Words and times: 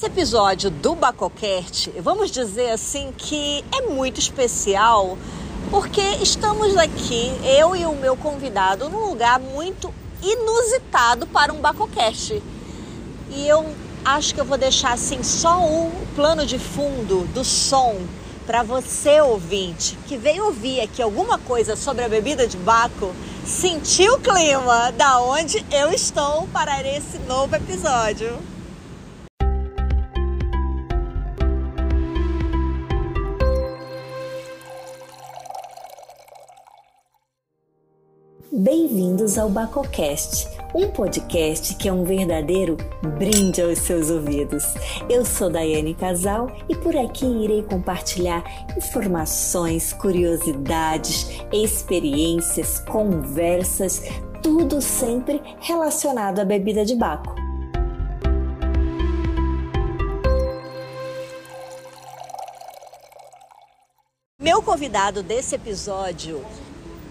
Esse 0.00 0.06
episódio 0.06 0.70
do 0.70 0.94
Bacocast, 0.94 1.90
vamos 2.00 2.30
dizer 2.30 2.70
assim 2.70 3.12
que 3.18 3.62
é 3.70 3.82
muito 3.82 4.18
especial 4.18 5.18
porque 5.70 6.00
estamos 6.22 6.74
aqui, 6.78 7.30
eu 7.44 7.76
e 7.76 7.84
o 7.84 7.94
meu 7.94 8.16
convidado, 8.16 8.88
num 8.88 9.10
lugar 9.10 9.38
muito 9.38 9.92
inusitado 10.22 11.26
para 11.26 11.52
um 11.52 11.60
Bacocast. 11.60 12.42
E 13.28 13.46
eu 13.46 13.74
acho 14.02 14.34
que 14.34 14.40
eu 14.40 14.44
vou 14.46 14.56
deixar 14.56 14.94
assim 14.94 15.22
só 15.22 15.62
o 15.62 15.92
plano 16.14 16.46
de 16.46 16.58
fundo 16.58 17.26
do 17.34 17.44
som 17.44 18.00
para 18.46 18.62
você 18.62 19.20
ouvinte 19.20 19.98
que 20.08 20.16
veio 20.16 20.46
ouvir 20.46 20.80
aqui 20.80 21.02
alguma 21.02 21.36
coisa 21.36 21.76
sobre 21.76 22.06
a 22.06 22.08
bebida 22.08 22.46
de 22.46 22.56
Baco, 22.56 23.14
sentir 23.44 24.08
o 24.08 24.18
clima 24.18 24.92
da 24.92 25.20
onde 25.20 25.62
eu 25.70 25.92
estou 25.92 26.48
para 26.54 26.80
esse 26.88 27.18
novo 27.28 27.54
episódio. 27.54 28.49
Bem-vindos 38.62 39.38
ao 39.38 39.48
Bacocast, 39.48 40.46
um 40.74 40.90
podcast 40.90 41.74
que 41.76 41.88
é 41.88 41.92
um 41.92 42.04
verdadeiro 42.04 42.76
brinde 43.16 43.62
aos 43.62 43.78
seus 43.78 44.10
ouvidos. 44.10 44.74
Eu 45.08 45.24
sou 45.24 45.48
Daiane 45.48 45.94
Casal 45.94 46.54
e 46.68 46.76
por 46.76 46.94
aqui 46.94 47.24
irei 47.24 47.62
compartilhar 47.62 48.44
informações, 48.76 49.94
curiosidades, 49.94 51.26
experiências, 51.50 52.80
conversas, 52.80 54.02
tudo 54.42 54.82
sempre 54.82 55.40
relacionado 55.60 56.40
à 56.40 56.44
bebida 56.44 56.84
de 56.84 56.94
Baco. 56.94 57.34
Meu 64.38 64.60
convidado 64.62 65.22
desse 65.22 65.54
episódio 65.54 66.44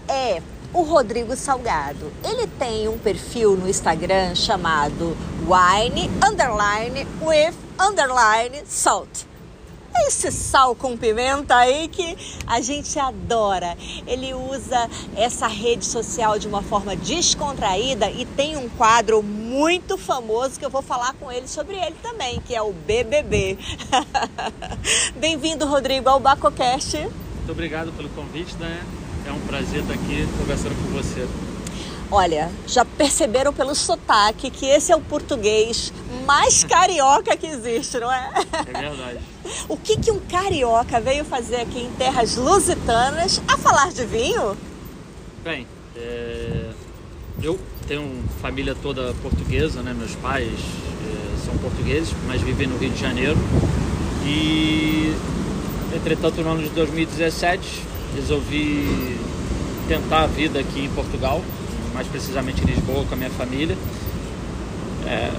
é 0.06 0.40
o 0.72 0.82
Rodrigo 0.82 1.34
Salgado. 1.36 2.12
Ele 2.24 2.46
tem 2.46 2.88
um 2.88 2.98
perfil 2.98 3.56
no 3.56 3.68
Instagram 3.68 4.34
chamado 4.34 5.16
Wine 5.42 6.10
Underline 6.24 7.06
with 7.20 7.54
Underline 7.78 8.62
Salt. 8.66 9.24
Esse 10.06 10.30
sal 10.30 10.74
com 10.76 10.96
pimenta 10.96 11.56
aí 11.56 11.88
que 11.88 12.16
a 12.46 12.60
gente 12.60 12.96
adora. 12.98 13.76
Ele 14.06 14.32
usa 14.32 14.88
essa 15.16 15.48
rede 15.48 15.84
social 15.84 16.38
de 16.38 16.46
uma 16.46 16.62
forma 16.62 16.94
descontraída 16.94 18.08
e 18.08 18.24
tem 18.24 18.56
um 18.56 18.68
quadro 18.68 19.20
muito 19.20 19.98
famoso 19.98 20.58
que 20.58 20.64
eu 20.64 20.70
vou 20.70 20.82
falar 20.82 21.12
com 21.14 21.30
ele 21.30 21.48
sobre 21.48 21.76
ele 21.76 21.96
também, 22.02 22.40
que 22.40 22.54
é 22.54 22.62
o 22.62 22.72
BBB. 22.72 23.58
Bem-vindo, 25.18 25.66
Rodrigo, 25.66 26.08
ao 26.08 26.20
Bacocast. 26.20 26.96
Muito 26.96 27.50
obrigado 27.50 27.92
pelo 27.92 28.08
convite, 28.10 28.54
né? 28.58 28.80
É 29.30 29.32
um 29.32 29.40
prazer 29.42 29.82
estar 29.82 29.94
aqui 29.94 30.26
conversando 30.36 30.74
com 30.74 30.90
você. 30.90 31.24
Olha, 32.10 32.50
já 32.66 32.84
perceberam 32.84 33.52
pelo 33.52 33.76
sotaque 33.76 34.50
que 34.50 34.66
esse 34.66 34.90
é 34.90 34.96
o 34.96 35.00
português 35.00 35.92
mais 36.26 36.64
carioca 36.66 37.36
que 37.36 37.46
existe, 37.46 38.00
não 38.00 38.10
é? 38.10 38.28
É 38.66 38.80
verdade. 38.80 39.20
O 39.68 39.76
que, 39.76 39.96
que 39.98 40.10
um 40.10 40.18
carioca 40.18 41.00
veio 41.00 41.24
fazer 41.24 41.60
aqui 41.60 41.78
em 41.78 41.92
terras 41.92 42.34
lusitanas 42.34 43.40
a 43.46 43.56
falar 43.56 43.92
de 43.92 44.04
vinho? 44.04 44.56
Bem, 45.44 45.64
é... 45.94 46.70
eu 47.40 47.56
tenho 47.86 48.24
família 48.42 48.74
toda 48.74 49.14
portuguesa, 49.22 49.80
né? 49.80 49.94
Meus 49.96 50.16
pais 50.16 50.58
é, 50.58 51.46
são 51.46 51.56
portugueses, 51.58 52.12
mas 52.26 52.40
vivem 52.40 52.66
no 52.66 52.76
Rio 52.78 52.90
de 52.90 53.00
Janeiro. 53.00 53.38
E, 54.26 55.14
entretanto, 55.94 56.42
no 56.42 56.50
ano 56.50 56.64
de 56.64 56.70
2017, 56.70 57.89
resolvi 58.14 59.16
tentar 59.88 60.22
a 60.22 60.26
vida 60.26 60.60
aqui 60.60 60.84
em 60.84 60.88
Portugal, 60.90 61.42
mais 61.92 62.06
precisamente 62.06 62.62
em 62.62 62.66
Lisboa, 62.66 63.04
com 63.04 63.14
a 63.14 63.16
minha 63.16 63.30
família. 63.30 63.76
É, 65.06 65.32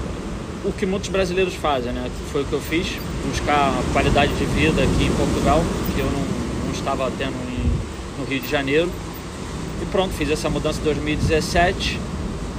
o 0.64 0.72
que 0.72 0.86
muitos 0.86 1.10
brasileiros 1.10 1.56
fazem, 1.56 1.92
né? 1.92 2.10
Foi 2.32 2.42
o 2.42 2.46
que 2.46 2.54
eu 2.54 2.62
fiz, 2.62 2.88
buscar 3.28 3.74
qualidade 3.94 4.34
de 4.34 4.46
vida 4.46 4.84
aqui 4.84 5.06
em 5.06 5.12
Portugal, 5.14 5.64
que 5.96 6.02
eu 6.02 6.06
não, 6.06 6.66
não 6.66 6.72
estava 6.72 7.12
tendo 7.18 7.36
em, 7.50 8.20
no 8.20 8.26
Rio 8.28 8.40
de 8.40 8.50
Janeiro. 8.50 8.92
E 9.82 9.86
pronto, 9.86 10.14
fiz 10.14 10.30
essa 10.30 10.50
mudança 10.50 10.80
em 10.80 10.84
2017. 10.84 12.00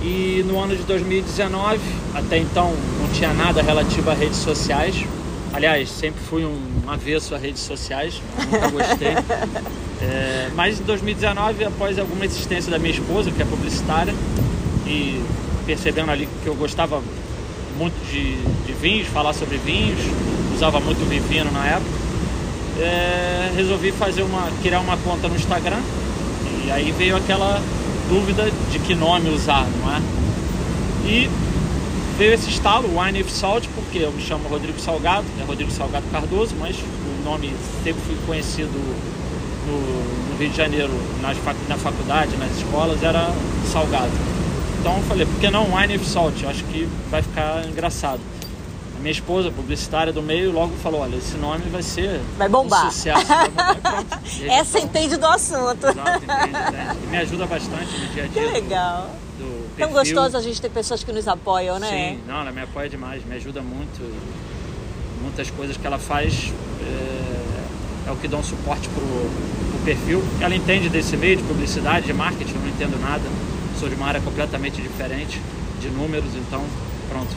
E 0.02 0.44
no 0.48 0.58
ano 0.58 0.76
de 0.76 0.82
2019, 0.82 1.78
até 2.14 2.38
então 2.38 2.74
não 3.00 3.08
tinha 3.12 3.32
nada 3.32 3.62
relativo 3.62 4.10
a 4.10 4.14
redes 4.14 4.38
sociais. 4.38 4.96
Aliás, 5.52 5.88
sempre 5.88 6.20
fui 6.28 6.44
um 6.44 6.71
avesso 6.86 7.34
a 7.34 7.38
redes 7.38 7.62
sociais, 7.62 8.20
nunca 8.50 8.68
gostei. 8.68 9.14
É, 10.04 10.50
mas 10.56 10.80
em 10.80 10.82
2019, 10.82 11.64
após 11.64 11.96
alguma 11.96 12.26
insistência 12.26 12.72
da 12.72 12.76
minha 12.76 12.92
esposa, 12.92 13.30
que 13.30 13.40
é 13.40 13.44
publicitária, 13.44 14.12
e 14.84 15.22
percebendo 15.64 16.10
ali 16.10 16.28
que 16.42 16.48
eu 16.48 16.56
gostava 16.56 17.00
muito 17.78 17.94
de, 18.10 18.34
de 18.66 18.72
vinhos, 18.80 19.06
falar 19.06 19.32
sobre 19.32 19.58
vinhos, 19.58 20.00
usava 20.52 20.80
muito 20.80 21.08
Vivino 21.08 21.52
na 21.52 21.66
época, 21.66 21.90
é, 22.80 23.52
resolvi 23.54 23.92
fazer 23.92 24.22
uma, 24.22 24.48
criar 24.62 24.80
uma 24.80 24.96
conta 24.96 25.28
no 25.28 25.36
Instagram. 25.36 25.80
E 26.64 26.70
aí 26.70 26.92
veio 26.92 27.16
aquela 27.16 27.60
dúvida 28.08 28.50
de 28.70 28.78
que 28.78 28.94
nome 28.94 29.30
usar, 29.30 29.66
não 29.80 29.94
é? 29.94 30.02
E 31.04 31.30
veio 32.22 32.34
esse 32.34 32.50
estalo, 32.50 32.88
Wine 32.96 33.20
with 33.20 33.30
Salt, 33.30 33.66
porque 33.74 33.98
eu 33.98 34.12
me 34.12 34.22
chamo 34.22 34.48
Rodrigo 34.48 34.78
Salgado, 34.78 35.26
é 35.40 35.44
Rodrigo 35.44 35.72
Salgado 35.72 36.06
Cardoso, 36.12 36.54
mas 36.56 36.76
o 36.76 37.24
nome 37.24 37.52
sempre 37.82 38.00
fui 38.02 38.16
conhecido 38.24 38.78
no, 39.66 40.30
no 40.30 40.38
Rio 40.38 40.48
de 40.48 40.56
Janeiro, 40.56 40.92
nas, 41.20 41.36
na 41.68 41.76
faculdade, 41.76 42.36
nas 42.36 42.56
escolas, 42.56 43.02
era 43.02 43.28
Salgado. 43.72 44.12
Então 44.78 44.98
eu 44.98 45.02
falei, 45.02 45.26
por 45.26 45.34
que 45.40 45.50
não 45.50 45.74
Wine 45.74 45.94
with 45.94 46.04
Salt? 46.04 46.40
Eu 46.44 46.50
acho 46.50 46.62
que 46.66 46.88
vai 47.10 47.22
ficar 47.22 47.66
engraçado. 47.66 48.20
A 48.96 49.00
minha 49.00 49.10
esposa, 49.10 49.50
publicitária 49.50 50.12
do 50.12 50.22
meio, 50.22 50.52
logo 50.52 50.76
falou, 50.76 51.00
olha, 51.00 51.16
esse 51.16 51.36
nome 51.36 51.64
vai 51.72 51.82
ser 51.82 52.20
vai 52.38 52.48
bombar. 52.48 52.86
um 52.86 52.90
sucesso. 52.92 53.26
Vai 53.26 53.48
bombar. 53.48 54.06
Essa 54.60 54.78
entende 54.78 55.16
do 55.16 55.26
assunto. 55.26 55.88
Exato, 55.88 56.22
entende, 56.22 56.50
entende. 56.50 56.98
E 57.02 57.06
me 57.08 57.16
ajuda 57.16 57.46
bastante 57.46 57.98
no 57.98 58.06
dia 58.14 58.22
a 58.22 58.26
dia. 58.28 58.42
Que 58.46 58.52
legal. 58.52 59.10
Do, 59.10 59.31
do 59.72 59.78
Tão 59.78 59.92
perfil. 59.92 60.14
gostoso 60.14 60.36
a 60.36 60.40
gente 60.40 60.60
ter 60.60 60.70
pessoas 60.70 61.02
que 61.02 61.12
nos 61.12 61.26
apoiam, 61.26 61.78
né? 61.78 61.88
Sim, 61.88 62.20
não, 62.26 62.40
ela 62.40 62.52
me 62.52 62.60
apoia 62.60 62.88
demais, 62.88 63.24
me 63.24 63.34
ajuda 63.36 63.62
muito. 63.62 64.00
Muitas 65.22 65.50
coisas 65.50 65.76
que 65.76 65.86
ela 65.86 65.98
faz 65.98 66.52
é, 66.80 68.08
é 68.08 68.12
o 68.12 68.16
que 68.16 68.26
dá 68.28 68.36
um 68.36 68.42
suporte 68.42 68.88
pro, 68.88 69.02
pro 69.02 69.78
perfil. 69.84 70.22
Ela 70.40 70.54
entende 70.54 70.88
desse 70.88 71.16
meio 71.16 71.36
de 71.36 71.42
publicidade, 71.44 72.06
de 72.06 72.12
marketing, 72.12 72.54
eu 72.54 72.60
não 72.60 72.68
entendo 72.68 73.00
nada. 73.00 73.22
Sou 73.78 73.88
de 73.88 73.94
uma 73.94 74.06
área 74.06 74.20
completamente 74.20 74.80
diferente 74.82 75.40
de 75.80 75.88
números, 75.88 76.34
então 76.36 76.62
pronto. 77.08 77.34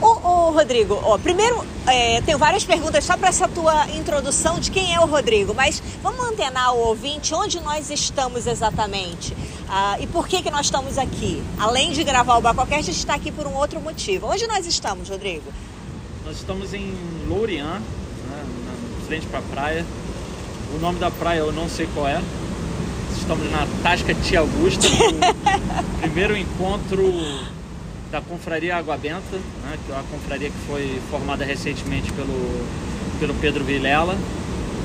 Ô, 0.00 0.06
ô, 0.06 0.50
Rodrigo, 0.50 0.98
ó, 1.02 1.18
primeiro 1.18 1.64
é, 1.86 2.20
tenho 2.20 2.38
várias 2.38 2.64
perguntas 2.64 3.04
só 3.04 3.16
para 3.16 3.28
essa 3.28 3.48
tua 3.48 3.88
introdução 3.90 4.60
de 4.60 4.70
quem 4.70 4.94
é 4.94 5.00
o 5.00 5.06
Rodrigo, 5.06 5.54
mas 5.54 5.82
vamos 6.02 6.24
antenar 6.26 6.74
o 6.74 6.78
ouvinte 6.78 7.34
onde 7.34 7.60
nós 7.60 7.90
estamos 7.90 8.46
exatamente 8.46 9.34
ah, 9.68 9.96
e 10.00 10.06
por 10.06 10.26
que, 10.26 10.42
que 10.42 10.50
nós 10.50 10.66
estamos 10.66 10.98
aqui. 10.98 11.42
Além 11.58 11.92
de 11.92 12.02
gravar 12.04 12.36
o 12.36 12.40
Bacocast, 12.40 12.78
a 12.78 12.82
gente 12.82 12.98
está 12.98 13.14
aqui 13.14 13.30
por 13.30 13.46
um 13.46 13.54
outro 13.54 13.80
motivo. 13.80 14.26
Onde 14.26 14.46
nós 14.46 14.66
estamos, 14.66 15.08
Rodrigo? 15.08 15.52
Nós 16.24 16.36
estamos 16.36 16.72
em 16.72 16.94
Lourian, 17.28 17.80
né, 17.80 18.44
na 18.66 19.06
frente 19.06 19.26
para 19.26 19.40
a 19.40 19.42
praia. 19.42 19.86
O 20.74 20.78
nome 20.78 20.98
da 20.98 21.10
praia 21.10 21.40
eu 21.40 21.52
não 21.52 21.68
sei 21.68 21.86
qual 21.94 22.06
é. 22.06 22.20
Estamos 23.16 23.50
na 23.50 23.66
Tasca 23.82 24.14
Tia 24.14 24.40
Augusta, 24.40 24.86
primeiro 26.00 26.36
encontro 26.36 27.02
da 28.10 28.20
Confraria 28.20 28.76
Água 28.76 28.96
Benta, 28.96 29.36
né, 29.62 29.78
que 29.84 29.92
é 29.92 29.94
uma 29.94 30.04
confraria 30.04 30.48
que 30.50 30.56
foi 30.66 31.00
formada 31.10 31.44
recentemente 31.44 32.10
pelo, 32.12 32.66
pelo 33.20 33.34
Pedro 33.34 33.64
Vilela. 33.64 34.16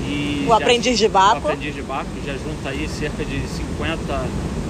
E 0.07 0.43
O 0.45 0.49
já- 0.49 0.57
aprendiz 0.57 0.97
de 0.97 1.07
Baco. 1.07 1.35
O 1.35 1.37
aprendiz 1.51 1.73
de 1.73 1.81
Baco, 1.81 2.09
já 2.25 2.33
junta 2.33 2.69
aí 2.69 2.87
cerca 2.89 3.23
de 3.23 3.39
50 3.47 4.25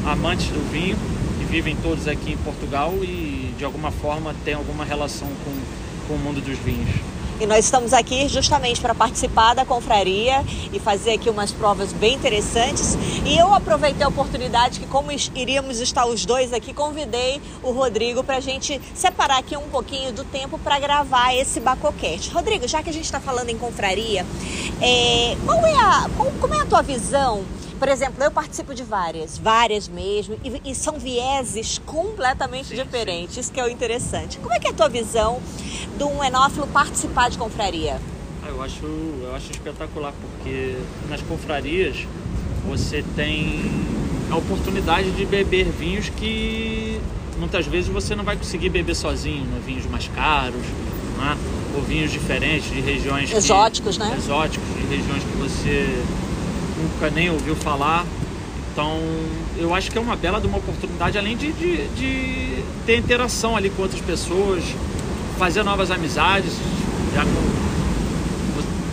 amantes 0.06 0.48
do 0.48 0.72
vinho 0.72 0.96
que 1.40 1.46
vivem 1.46 1.76
todos 1.82 2.08
aqui 2.08 2.34
em 2.34 2.38
Portugal 2.38 2.94
e 3.02 3.54
de 3.58 3.66
alguma 3.66 3.92
forma 3.92 4.36
têm 4.46 4.54
alguma 4.54 4.86
relação 4.86 5.28
com, 5.44 6.08
com 6.08 6.14
o 6.14 6.20
mundo 6.20 6.40
dos 6.42 6.58
vinhos. 6.60 6.90
E 7.44 7.46
nós 7.46 7.66
estamos 7.66 7.92
aqui 7.92 8.30
justamente 8.30 8.80
para 8.80 8.96
participar 8.96 9.54
da 9.54 9.66
confraria 9.66 10.42
e 10.72 10.80
fazer 10.80 11.12
aqui 11.12 11.30
umas 11.30 11.52
provas 11.52 11.92
bem 11.92 12.14
interessantes. 12.14 12.98
E 13.26 13.38
eu 13.38 13.54
aproveitei 13.54 14.06
a 14.06 14.08
oportunidade 14.08 14.80
que, 14.80 14.88
como 14.88 15.10
iríamos 15.12 15.82
estar 15.82 16.06
os 16.06 16.26
dois 16.26 16.54
aqui, 16.54 16.74
convidei 16.74 17.42
o 17.62 17.72
Rodrigo 17.72 18.24
para 18.24 18.38
a 18.38 18.40
gente 18.40 18.80
separar 18.96 19.40
aqui 19.40 19.58
um 19.58 19.68
pouquinho 19.68 20.14
do 20.14 20.24
tempo 20.24 20.58
para 20.58 20.80
gravar 20.80 21.36
esse 21.36 21.60
Bacocast. 21.60 22.32
Rodrigo, 22.32 22.66
já 22.66 22.82
que 22.82 22.90
a 22.90 22.94
gente 22.94 23.04
está 23.04 23.20
falando 23.20 23.50
em 23.50 23.58
confraria, 23.58 24.26
é, 24.82 25.36
qual 25.46 25.66
é 25.66 25.76
a, 25.76 26.10
qual- 26.16 26.32
como 26.40 26.54
é 26.54 26.62
a 26.62 26.66
tua 26.66 26.82
visão 26.82 27.44
Por 27.78 27.90
exemplo, 27.90 28.24
eu 28.24 28.32
participo 28.32 28.74
de 28.74 28.84
várias, 28.84 29.38
várias 29.38 29.90
mesmo, 29.90 30.38
e, 30.46 30.72
e 30.72 30.74
são 30.76 30.98
vieses 30.98 31.82
completamente 31.86 32.70
sim, 32.70 32.76
diferentes, 32.82 33.34
sim. 33.34 33.42
isso 33.42 33.52
que 33.52 33.60
é 33.60 33.66
o 33.66 33.68
interessante. 33.68 34.40
Como 34.40 34.54
é 34.54 34.60
que 34.60 34.68
é 34.68 34.70
a 34.70 34.74
tua 34.74 34.88
visão 34.88 35.42
de 35.98 36.04
um 36.04 36.24
enófilo 36.24 36.68
participar 36.68 37.30
de 37.30 37.38
confraria? 37.38 38.00
Ah, 38.44 38.50
eu, 38.50 38.62
acho, 38.62 38.86
eu 38.86 39.36
acho 39.36 39.52
espetacular, 39.52 40.14
porque 40.22 40.78
nas 41.10 41.22
confrarias 41.22 42.08
você 42.68 43.04
tem 43.16 43.62
a 44.30 44.36
oportunidade 44.36 45.12
de 45.12 45.26
beber 45.26 45.66
vinhos 45.66 46.10
que 46.10 47.00
muitas 47.38 47.66
vezes 47.66 47.90
você 47.90 48.16
não 48.16 48.24
vai 48.24 48.36
conseguir 48.36 48.70
beber 48.70 48.96
sozinho, 48.96 49.46
né? 49.46 49.62
vinhos 49.66 49.86
mais 49.86 50.08
caros, 50.10 50.66
né? 51.18 51.38
ou 51.76 51.82
vinhos 51.82 52.12
diferentes 52.12 52.70
de 52.70 52.82
regiões 52.82 53.32
exóticos, 53.32 53.98
que, 53.98 54.04
né? 54.04 54.16
Exóticos 54.18 54.68
de 54.76 54.96
regiões 54.96 55.24
que 55.24 55.38
você 55.38 56.04
nunca 56.82 57.10
nem 57.10 57.30
ouviu 57.30 57.56
falar. 57.56 58.06
Então, 58.72 59.00
eu 59.58 59.74
acho 59.74 59.92
que 59.92 59.98
é 59.98 60.02
uma 60.02 60.16
bela 60.16 60.42
de 60.42 60.48
uma 60.48 60.58
oportunidade, 60.58 61.18
além 61.18 61.38
de, 61.38 61.52
de, 61.52 61.88
de 61.90 62.64
ter 62.86 62.98
interação 62.98 63.56
ali 63.56 63.70
com 63.70 63.84
outras 63.84 64.02
pessoas, 64.02 64.64
fazer 65.38 65.64
novas 65.64 65.92
amizades. 65.92 66.54
Já 67.14 67.24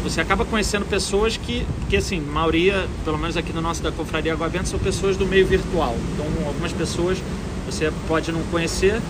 você 0.03 0.21
acaba 0.21 0.45
conhecendo 0.45 0.85
pessoas 0.87 1.37
que, 1.37 1.65
que 1.89 1.97
assim, 1.97 2.21
maioria, 2.21 2.89
pelo 3.05 3.19
menos 3.19 3.37
aqui 3.37 3.53
no 3.53 3.61
nosso 3.61 3.83
da 3.83 3.93
Confraria 3.93 4.33
Água 4.33 4.49
Benta, 4.49 4.67
são 4.67 4.79
pessoas 4.79 5.17
do 5.17 5.27
meio 5.27 5.47
virtual. 5.47 5.97
Então, 6.15 6.27
algumas 6.47 6.73
pessoas 6.73 7.19
você 7.67 7.93
pode 8.09 8.33
não 8.33 8.43
conhecer. 8.45 9.01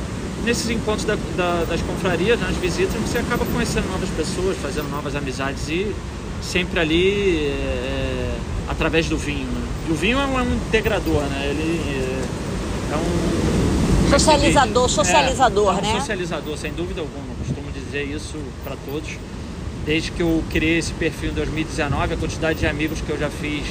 Nesses 0.44 0.68
encontros 0.70 1.04
da, 1.04 1.16
da, 1.36 1.64
das 1.64 1.80
confrarias, 1.82 2.40
nas 2.40 2.56
visitas, 2.56 2.94
você 2.94 3.18
acaba 3.18 3.44
conhecendo 3.46 3.88
novas 3.88 4.08
pessoas, 4.10 4.56
fazendo 4.58 4.90
novas 4.90 5.14
amizades 5.14 5.68
e 5.68 5.94
sempre 6.42 6.80
ali 6.80 7.46
é, 7.46 8.38
através 8.68 9.08
do 9.08 9.16
vinho. 9.16 9.46
Né? 9.46 9.68
E 9.88 9.92
o 9.92 9.94
vinho 9.94 10.18
é 10.18 10.26
um, 10.26 10.38
é 10.38 10.42
um, 10.42 10.54
integrador, 10.54 11.22
né? 11.22 11.46
Ele 11.50 11.80
é, 11.88 12.92
é 12.92 12.96
um 12.96 13.59
socializador, 14.10 14.88
socializador, 14.88 15.78
é, 15.78 15.82
né? 15.82 15.94
Um 15.94 16.00
socializador, 16.00 16.56
sem 16.56 16.72
dúvida 16.72 17.00
alguma. 17.00 17.34
costumo 17.38 17.70
dizer 17.72 18.04
isso 18.04 18.38
para 18.64 18.76
todos. 18.86 19.10
Desde 19.84 20.10
que 20.12 20.22
eu 20.22 20.42
criei 20.50 20.78
esse 20.78 20.92
perfil 20.92 21.30
em 21.30 21.34
2019, 21.34 22.14
a 22.14 22.16
quantidade 22.16 22.58
de 22.58 22.66
amigos 22.66 23.00
que 23.00 23.10
eu 23.10 23.18
já 23.18 23.30
fiz 23.30 23.64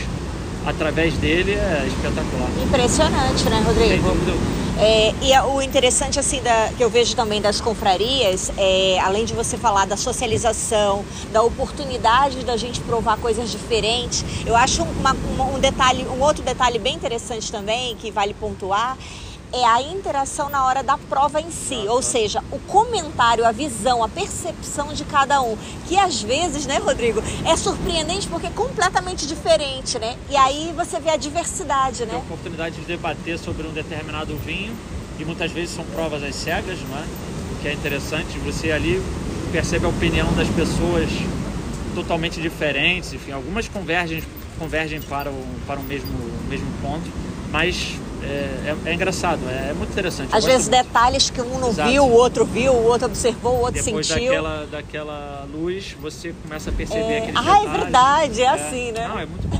através 0.65 1.13
dele 1.15 1.51
é 1.53 1.85
espetacular. 1.87 2.49
Impressionante, 2.63 3.43
né, 3.49 3.63
Rodrigo? 3.65 4.49
É, 4.81 5.13
e 5.21 5.33
é 5.33 5.43
o 5.43 5.61
interessante 5.61 6.19
assim 6.19 6.41
da, 6.41 6.69
que 6.77 6.81
eu 6.81 6.89
vejo 6.89 7.13
também 7.13 7.41
das 7.41 7.59
confrarias, 7.59 8.49
é, 8.57 8.97
além 9.01 9.25
de 9.25 9.33
você 9.33 9.57
falar 9.57 9.85
da 9.85 9.97
socialização, 9.97 11.03
da 11.33 11.41
oportunidade 11.41 12.45
da 12.45 12.55
gente 12.55 12.79
provar 12.81 13.17
coisas 13.17 13.51
diferentes, 13.51 14.23
eu 14.45 14.55
acho 14.55 14.83
uma, 14.83 15.13
uma, 15.33 15.45
um 15.45 15.59
detalhe, 15.59 16.05
um 16.05 16.21
outro 16.21 16.43
detalhe 16.43 16.79
bem 16.79 16.95
interessante 16.95 17.51
também 17.51 17.95
que 17.97 18.09
vale 18.09 18.33
pontuar 18.33 18.97
é 19.51 19.65
a 19.65 19.81
interação 19.81 20.49
na 20.49 20.65
hora 20.65 20.83
da 20.83 20.97
prova 20.97 21.41
em 21.41 21.51
si, 21.51 21.85
ou 21.87 22.01
seja, 22.01 22.43
o 22.51 22.59
comentário, 22.59 23.45
a 23.45 23.51
visão, 23.51 24.03
a 24.03 24.09
percepção 24.09 24.93
de 24.93 25.03
cada 25.05 25.41
um, 25.41 25.57
que 25.87 25.97
às 25.97 26.21
vezes, 26.21 26.65
né, 26.65 26.77
Rodrigo, 26.77 27.21
é 27.45 27.55
surpreendente 27.55 28.27
porque 28.27 28.47
é 28.47 28.51
completamente 28.51 29.27
diferente, 29.27 29.97
né? 29.97 30.15
E 30.29 30.35
aí 30.35 30.73
você 30.75 30.99
vê 30.99 31.09
a 31.09 31.17
diversidade, 31.17 32.01
né? 32.01 32.11
Tem 32.11 32.19
a 32.19 32.23
oportunidade 32.23 32.75
de 32.75 32.85
debater 32.85 33.39
sobre 33.39 33.67
um 33.67 33.71
determinado 33.71 34.35
vinho 34.37 34.75
e 35.17 35.25
muitas 35.25 35.51
vezes 35.51 35.75
são 35.75 35.83
provas 35.85 36.23
às 36.23 36.35
cegas, 36.35 36.79
não 36.87 36.97
é? 36.97 37.03
O 37.53 37.61
que 37.61 37.67
é 37.67 37.73
interessante, 37.73 38.37
você 38.39 38.71
ali 38.71 39.03
percebe 39.51 39.85
a 39.85 39.89
opinião 39.89 40.31
das 40.33 40.47
pessoas 40.49 41.09
totalmente 41.95 42.39
diferentes, 42.39 43.13
enfim, 43.13 43.31
algumas 43.31 43.67
convergem 43.67 44.23
convergem 44.59 45.01
para 45.01 45.31
o, 45.31 45.45
para 45.65 45.79
o 45.79 45.83
mesmo, 45.83 46.09
mesmo 46.49 46.67
ponto, 46.81 47.09
mas 47.49 47.95
é, 48.23 48.75
é, 48.85 48.89
é, 48.89 48.93
engraçado, 48.93 49.39
é, 49.49 49.69
é, 49.69 49.73
muito 49.73 49.91
interessante. 49.91 50.35
Às 50.35 50.43
vezes 50.43 50.67
muito. 50.67 50.83
detalhes 50.83 51.29
que 51.29 51.41
um 51.41 51.57
não 51.59 51.69
Exato. 51.69 51.89
viu, 51.89 52.03
o 52.03 52.11
outro 52.11 52.45
viu, 52.45 52.73
o 52.73 52.85
outro 52.85 53.07
observou, 53.07 53.53
o 53.53 53.59
outro 53.61 53.83
Depois 53.83 54.07
sentiu. 54.07 54.25
Daquela, 54.25 54.65
daquela 54.65 55.47
luz, 55.51 55.95
você 55.99 56.33
começa 56.43 56.69
a 56.69 56.73
perceber 56.73 57.01
é... 57.01 57.17
aquele 57.19 57.37
Ah, 57.37 57.63
é 57.63 57.67
verdade, 57.67 58.41
é, 58.41 58.49
assim, 58.49 58.91
né? 58.91 59.07
Não, 59.07 59.19
é 59.19 59.25
muito 59.25 59.47
bom, 59.47 59.59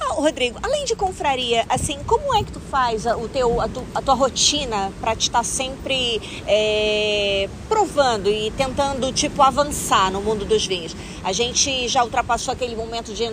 ah, 0.00 0.12
Rodrigo, 0.14 0.58
além 0.62 0.84
de 0.84 0.94
confraria, 0.94 1.64
assim, 1.68 1.98
como 2.06 2.34
é 2.34 2.44
que 2.44 2.52
tu 2.52 2.60
faz 2.60 3.06
a, 3.06 3.16
o 3.16 3.28
teu, 3.28 3.60
a, 3.60 3.68
tu, 3.68 3.82
a 3.94 4.02
tua 4.02 4.14
rotina 4.14 4.92
para 5.00 5.14
te 5.16 5.22
estar 5.22 5.44
sempre 5.44 6.20
é, 6.46 7.48
provando 7.68 8.30
e 8.30 8.50
tentando, 8.52 9.12
tipo, 9.12 9.42
avançar 9.42 10.10
no 10.10 10.20
mundo 10.20 10.44
dos 10.44 10.66
vinhos? 10.66 10.94
A 11.22 11.32
gente 11.32 11.88
já 11.88 12.02
ultrapassou 12.02 12.52
aquele 12.52 12.74
momento 12.74 13.12
de 13.12 13.24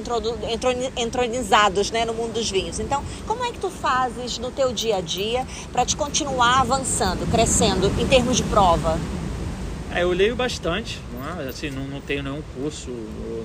entronizados, 0.96 1.92
né, 1.92 2.06
no 2.06 2.14
mundo 2.14 2.34
dos 2.34 2.50
vinhos. 2.50 2.80
Então, 2.80 3.04
como 3.26 3.44
é 3.44 3.52
que 3.52 3.60
tu 3.60 3.70
faz? 3.70 3.88
fazes 3.98 4.38
no 4.38 4.52
teu 4.52 4.74
dia 4.74 4.98
a 4.98 5.02
dia 5.02 5.46
para 5.72 5.86
te 5.86 5.96
continuar 5.96 6.62
avançando, 6.62 7.30
crescendo 7.32 7.88
em 8.00 8.08
termos 8.08 8.38
de 8.38 8.44
prova? 8.44 9.00
É, 9.94 10.04
eu 10.04 10.12
leio 10.12 10.36
bastante, 10.36 11.00
assim, 11.50 11.70
não, 11.70 11.86
não 11.88 12.02
tenho 12.02 12.24
nenhum 12.24 12.42
curso 12.56 12.92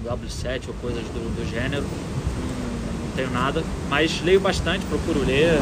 W7 0.04 0.68
ou 0.68 0.74
coisas 0.74 1.02
do, 1.04 1.34
do 1.34 1.50
gênero, 1.50 1.82
não, 1.82 3.04
não, 3.04 3.10
tenho 3.16 3.30
nada, 3.30 3.62
mas 3.88 4.22
leio 4.22 4.40
bastante, 4.40 4.84
procuro 4.86 5.24
ler, 5.24 5.58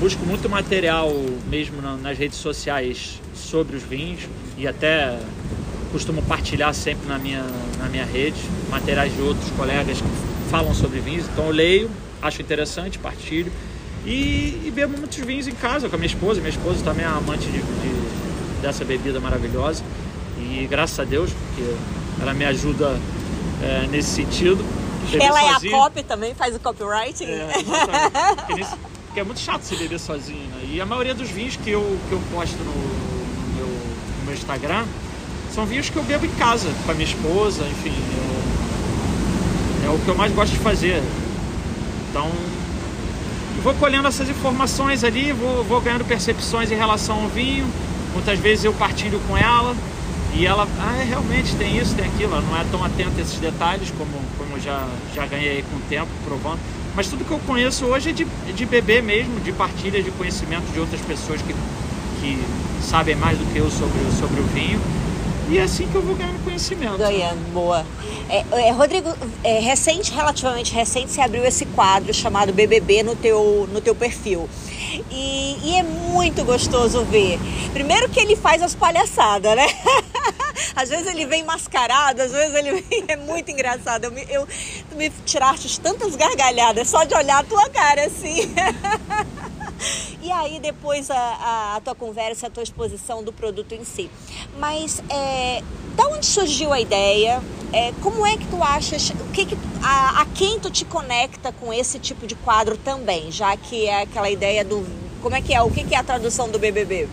busco 0.00 0.24
muito 0.26 0.48
material 0.48 1.12
mesmo 1.48 1.80
nas 1.80 2.18
redes 2.18 2.38
sociais 2.38 3.20
sobre 3.34 3.76
os 3.76 3.82
vinhos 3.82 4.22
e 4.58 4.66
até 4.66 5.18
costumo 5.90 6.22
partilhar 6.22 6.72
sempre 6.74 7.06
na 7.06 7.18
minha, 7.18 7.44
na 7.78 7.88
minha 7.88 8.04
rede 8.04 8.40
materiais 8.70 9.14
de 9.14 9.20
outros 9.20 9.50
colegas 9.50 10.00
que 10.00 10.08
falam 10.50 10.74
sobre 10.74 11.00
vinhos, 11.00 11.26
então 11.28 11.46
eu 11.46 11.50
leio, 11.50 11.90
acho 12.20 12.42
interessante, 12.42 12.98
partilho. 12.98 13.52
E, 14.04 14.62
e, 14.66 14.72
bebo 14.74 14.98
muitos 14.98 15.18
vinhos 15.18 15.46
em 15.46 15.52
casa 15.52 15.88
com 15.88 15.94
a 15.94 15.98
minha 15.98 16.08
esposa. 16.08 16.40
Minha 16.40 16.50
esposa 16.50 16.82
também 16.82 17.04
é 17.04 17.08
amante 17.08 17.46
de, 17.46 17.58
de, 17.58 18.60
dessa 18.60 18.84
bebida 18.84 19.20
maravilhosa. 19.20 19.84
E 20.38 20.66
graças 20.68 20.98
a 20.98 21.04
Deus, 21.04 21.30
porque 21.32 21.74
ela 22.20 22.34
me 22.34 22.44
ajuda 22.44 22.98
é, 23.62 23.86
nesse 23.90 24.10
sentido. 24.10 24.64
Beber 25.10 25.26
ela 25.26 25.54
sozinho, 25.54 25.74
é 25.74 25.76
a 25.76 25.82
copy 25.82 26.02
também, 26.02 26.34
faz 26.34 26.54
o 26.54 26.60
copywriting? 26.60 27.24
É, 27.24 27.48
porque, 28.36 28.54
nesse, 28.54 28.76
porque, 29.06 29.20
é 29.20 29.24
muito 29.24 29.40
chato 29.40 29.62
se 29.62 29.76
beber 29.76 29.98
sozinho. 29.98 30.46
Né? 30.48 30.70
E 30.72 30.80
a 30.80 30.86
maioria 30.86 31.14
dos 31.14 31.28
vinhos 31.28 31.56
que 31.56 31.70
eu, 31.70 31.98
que 32.08 32.12
eu 32.12 32.22
posto 32.32 32.56
no, 32.58 32.72
no, 32.72 33.54
meu, 33.56 33.66
no 33.66 34.24
meu 34.24 34.34
Instagram 34.34 34.84
são 35.54 35.66
vinhos 35.66 35.90
que 35.90 35.96
eu 35.96 36.02
bebo 36.02 36.24
em 36.24 36.30
casa 36.30 36.68
com 36.84 36.90
a 36.90 36.94
minha 36.94 37.06
esposa, 37.06 37.62
enfim. 37.64 37.94
É, 39.82 39.86
é 39.86 39.90
o 39.90 39.98
que 39.98 40.08
eu 40.08 40.14
mais 40.14 40.32
gosto 40.32 40.52
de 40.52 40.58
fazer. 40.58 41.02
Então, 42.10 42.30
vou 43.62 43.74
colhendo 43.74 44.08
essas 44.08 44.28
informações 44.28 45.04
ali, 45.04 45.32
vou, 45.32 45.64
vou 45.64 45.80
ganhando 45.80 46.04
percepções 46.04 46.70
em 46.70 46.76
relação 46.76 47.22
ao 47.22 47.28
vinho. 47.28 47.66
Muitas 48.14 48.38
vezes 48.38 48.64
eu 48.64 48.72
partilho 48.72 49.20
com 49.26 49.36
ela 49.36 49.74
e 50.34 50.46
ela, 50.46 50.66
ah, 50.80 50.96
é, 50.98 51.04
realmente 51.04 51.54
tem 51.56 51.76
isso, 51.76 51.94
tem 51.94 52.06
aquilo. 52.06 52.32
Ela 52.32 52.42
não 52.42 52.56
é 52.56 52.64
tão 52.70 52.82
atenta 52.82 53.18
a 53.18 53.20
esses 53.20 53.38
detalhes 53.38 53.90
como, 53.96 54.12
como 54.38 54.58
já, 54.58 54.86
já 55.14 55.26
ganhei 55.26 55.62
com 55.70 55.76
o 55.76 55.80
tempo, 55.88 56.08
provando. 56.24 56.58
Mas 56.94 57.08
tudo 57.08 57.24
que 57.24 57.30
eu 57.30 57.38
conheço 57.40 57.84
hoje 57.86 58.10
é 58.10 58.12
de, 58.12 58.24
de 58.24 58.66
beber 58.66 59.02
mesmo, 59.02 59.40
de 59.40 59.52
partilha 59.52 60.02
de 60.02 60.10
conhecimento 60.12 60.64
de 60.72 60.80
outras 60.80 61.00
pessoas 61.02 61.40
que, 61.42 61.54
que 62.20 62.38
sabem 62.82 63.14
mais 63.14 63.38
do 63.38 63.44
que 63.52 63.58
eu 63.58 63.70
sobre, 63.70 63.98
sobre 64.18 64.40
o 64.40 64.44
vinho. 64.44 64.80
E 65.50 65.58
é 65.58 65.62
assim 65.62 65.86
que 65.86 65.94
eu 65.94 66.02
vou 66.02 66.14
ganhando 66.14 66.42
conhecimento. 66.44 66.96
Ganhando, 66.96 67.52
boa. 67.52 67.84
É, 68.28 68.68
é, 68.68 68.70
Rodrigo, 68.70 69.14
é, 69.44 69.58
recente, 69.58 70.12
relativamente 70.12 70.72
recente, 70.72 71.10
você 71.10 71.20
abriu 71.20 71.44
esse 71.44 71.66
quadro 71.66 72.14
chamado 72.14 72.52
BBB 72.52 73.02
no 73.02 73.14
teu, 73.14 73.68
no 73.70 73.80
teu 73.80 73.94
perfil. 73.94 74.48
E, 75.10 75.58
e 75.62 75.76
é 75.76 75.82
muito 75.82 76.44
gostoso 76.44 77.04
ver. 77.04 77.38
Primeiro 77.72 78.08
que 78.08 78.20
ele 78.20 78.36
faz 78.36 78.62
as 78.62 78.74
palhaçadas, 78.74 79.56
né? 79.56 79.66
Às 80.76 80.88
vezes 80.88 81.06
ele 81.06 81.26
vem 81.26 81.44
mascarado, 81.44 82.22
às 82.22 82.30
vezes 82.30 82.54
ele 82.54 82.80
vem. 82.80 83.04
É 83.08 83.16
muito 83.16 83.50
engraçado. 83.50 84.04
Eu, 84.04 84.12
eu, 84.28 84.48
tu 84.88 84.96
me 84.96 85.10
tiraste 85.26 85.80
tantas 85.80 86.16
gargalhadas 86.16 86.88
só 86.88 87.04
de 87.04 87.14
olhar 87.14 87.40
a 87.40 87.44
tua 87.44 87.68
cara 87.68 88.06
assim. 88.06 88.52
E 90.22 90.30
aí 90.30 90.60
depois 90.60 91.10
a, 91.10 91.16
a, 91.16 91.76
a, 91.76 91.80
tua 91.80 91.96
conversa, 91.96 92.46
a 92.46 92.50
tua 92.50 92.62
exposição 92.62 93.24
do 93.24 93.32
produto 93.32 93.74
em 93.74 93.84
si. 93.84 94.08
Mas 94.56 95.02
é, 95.10 95.60
da 95.96 96.06
onde 96.06 96.24
surgiu 96.24 96.72
a 96.72 96.80
ideia? 96.80 97.42
É, 97.72 97.92
como 98.00 98.24
é 98.24 98.36
que 98.36 98.46
tu 98.46 98.62
achas, 98.62 99.10
o 99.10 99.32
que, 99.32 99.44
que 99.44 99.56
a, 99.82 100.22
a 100.22 100.26
quem 100.26 100.58
tu 100.60 100.70
te 100.70 100.84
conecta 100.84 101.52
com 101.52 101.72
esse 101.72 101.98
tipo 101.98 102.26
de 102.26 102.34
quadro 102.34 102.76
também, 102.76 103.30
já 103.30 103.56
que 103.56 103.86
é 103.86 104.02
aquela 104.02 104.30
ideia 104.30 104.64
do 104.64 104.86
como 105.22 105.36
é 105.36 105.40
que 105.40 105.54
é, 105.54 105.62
o 105.62 105.70
que, 105.70 105.94
é 105.94 105.98
a 105.98 106.02
tradução 106.02 106.50
do 106.50 106.58
BBB? 106.58 107.08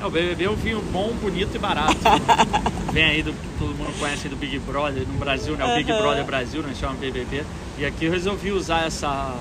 É, 0.00 0.04
o 0.04 0.10
BBB 0.10 0.44
é 0.44 0.50
um 0.50 0.54
vinho 0.54 0.82
bom, 0.92 1.12
bonito 1.14 1.54
e 1.54 1.58
barato. 1.58 1.96
Vem 2.92 3.04
aí 3.04 3.22
do 3.22 3.32
que 3.32 3.48
todo 3.58 3.74
mundo 3.74 3.98
conhece 3.98 4.28
do 4.28 4.36
Big 4.36 4.58
Brother 4.58 5.06
no 5.06 5.18
Brasil, 5.18 5.56
né? 5.56 5.64
O 5.64 5.76
Big 5.76 5.90
Brother 5.90 6.24
Brasil, 6.24 6.62
nós 6.62 6.78
chamamos 6.78 7.00
BBB. 7.00 7.44
E 7.78 7.86
aqui 7.86 8.04
eu 8.04 8.12
resolvi 8.12 8.52
usar 8.52 8.86
essa 8.86 9.34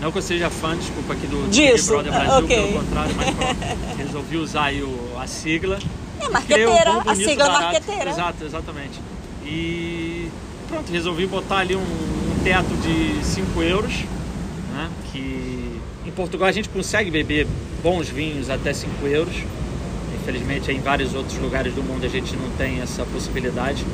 não 0.00 0.10
que 0.10 0.18
eu 0.18 0.22
seja 0.22 0.48
fã, 0.48 0.76
desculpa, 0.76 1.12
aqui 1.12 1.26
do, 1.26 1.48
Disso. 1.50 1.72
Big 1.74 1.86
Brother 1.88 2.12
Brasil, 2.12 2.44
okay. 2.44 2.56
pelo 2.56 2.84
contrário, 2.84 3.14
mas 3.16 3.30
pronto, 3.34 3.96
resolvi 3.98 4.36
usar 4.36 4.64
aí 4.64 4.82
o, 4.82 5.18
a 5.18 5.26
sigla. 5.26 5.78
É, 6.20 6.28
marqueteira, 6.28 6.92
um 6.92 7.10
a 7.10 7.14
sigla 7.14 7.32
é 7.32 7.36
barato. 7.36 7.62
marqueteira. 7.62 8.10
Exato, 8.10 8.44
exatamente. 8.44 9.00
E 9.44 10.09
pronto, 10.70 10.90
resolvi 10.90 11.26
botar 11.26 11.58
ali 11.58 11.74
um, 11.74 11.80
um 11.80 12.44
teto 12.44 12.72
de 12.80 13.24
5 13.24 13.62
euros, 13.62 13.92
né? 14.72 14.88
Que 15.12 15.80
em 16.06 16.10
Portugal 16.12 16.48
a 16.48 16.52
gente 16.52 16.68
consegue 16.68 17.10
beber 17.10 17.46
bons 17.82 18.08
vinhos 18.08 18.48
até 18.48 18.72
5 18.72 19.06
euros. 19.06 19.34
Infelizmente 20.14 20.70
em 20.70 20.80
vários 20.80 21.14
outros 21.14 21.38
lugares 21.38 21.74
do 21.74 21.82
mundo 21.82 22.06
a 22.06 22.08
gente 22.08 22.36
não 22.36 22.48
tem 22.50 22.80
essa 22.80 23.04
possibilidade. 23.04 23.84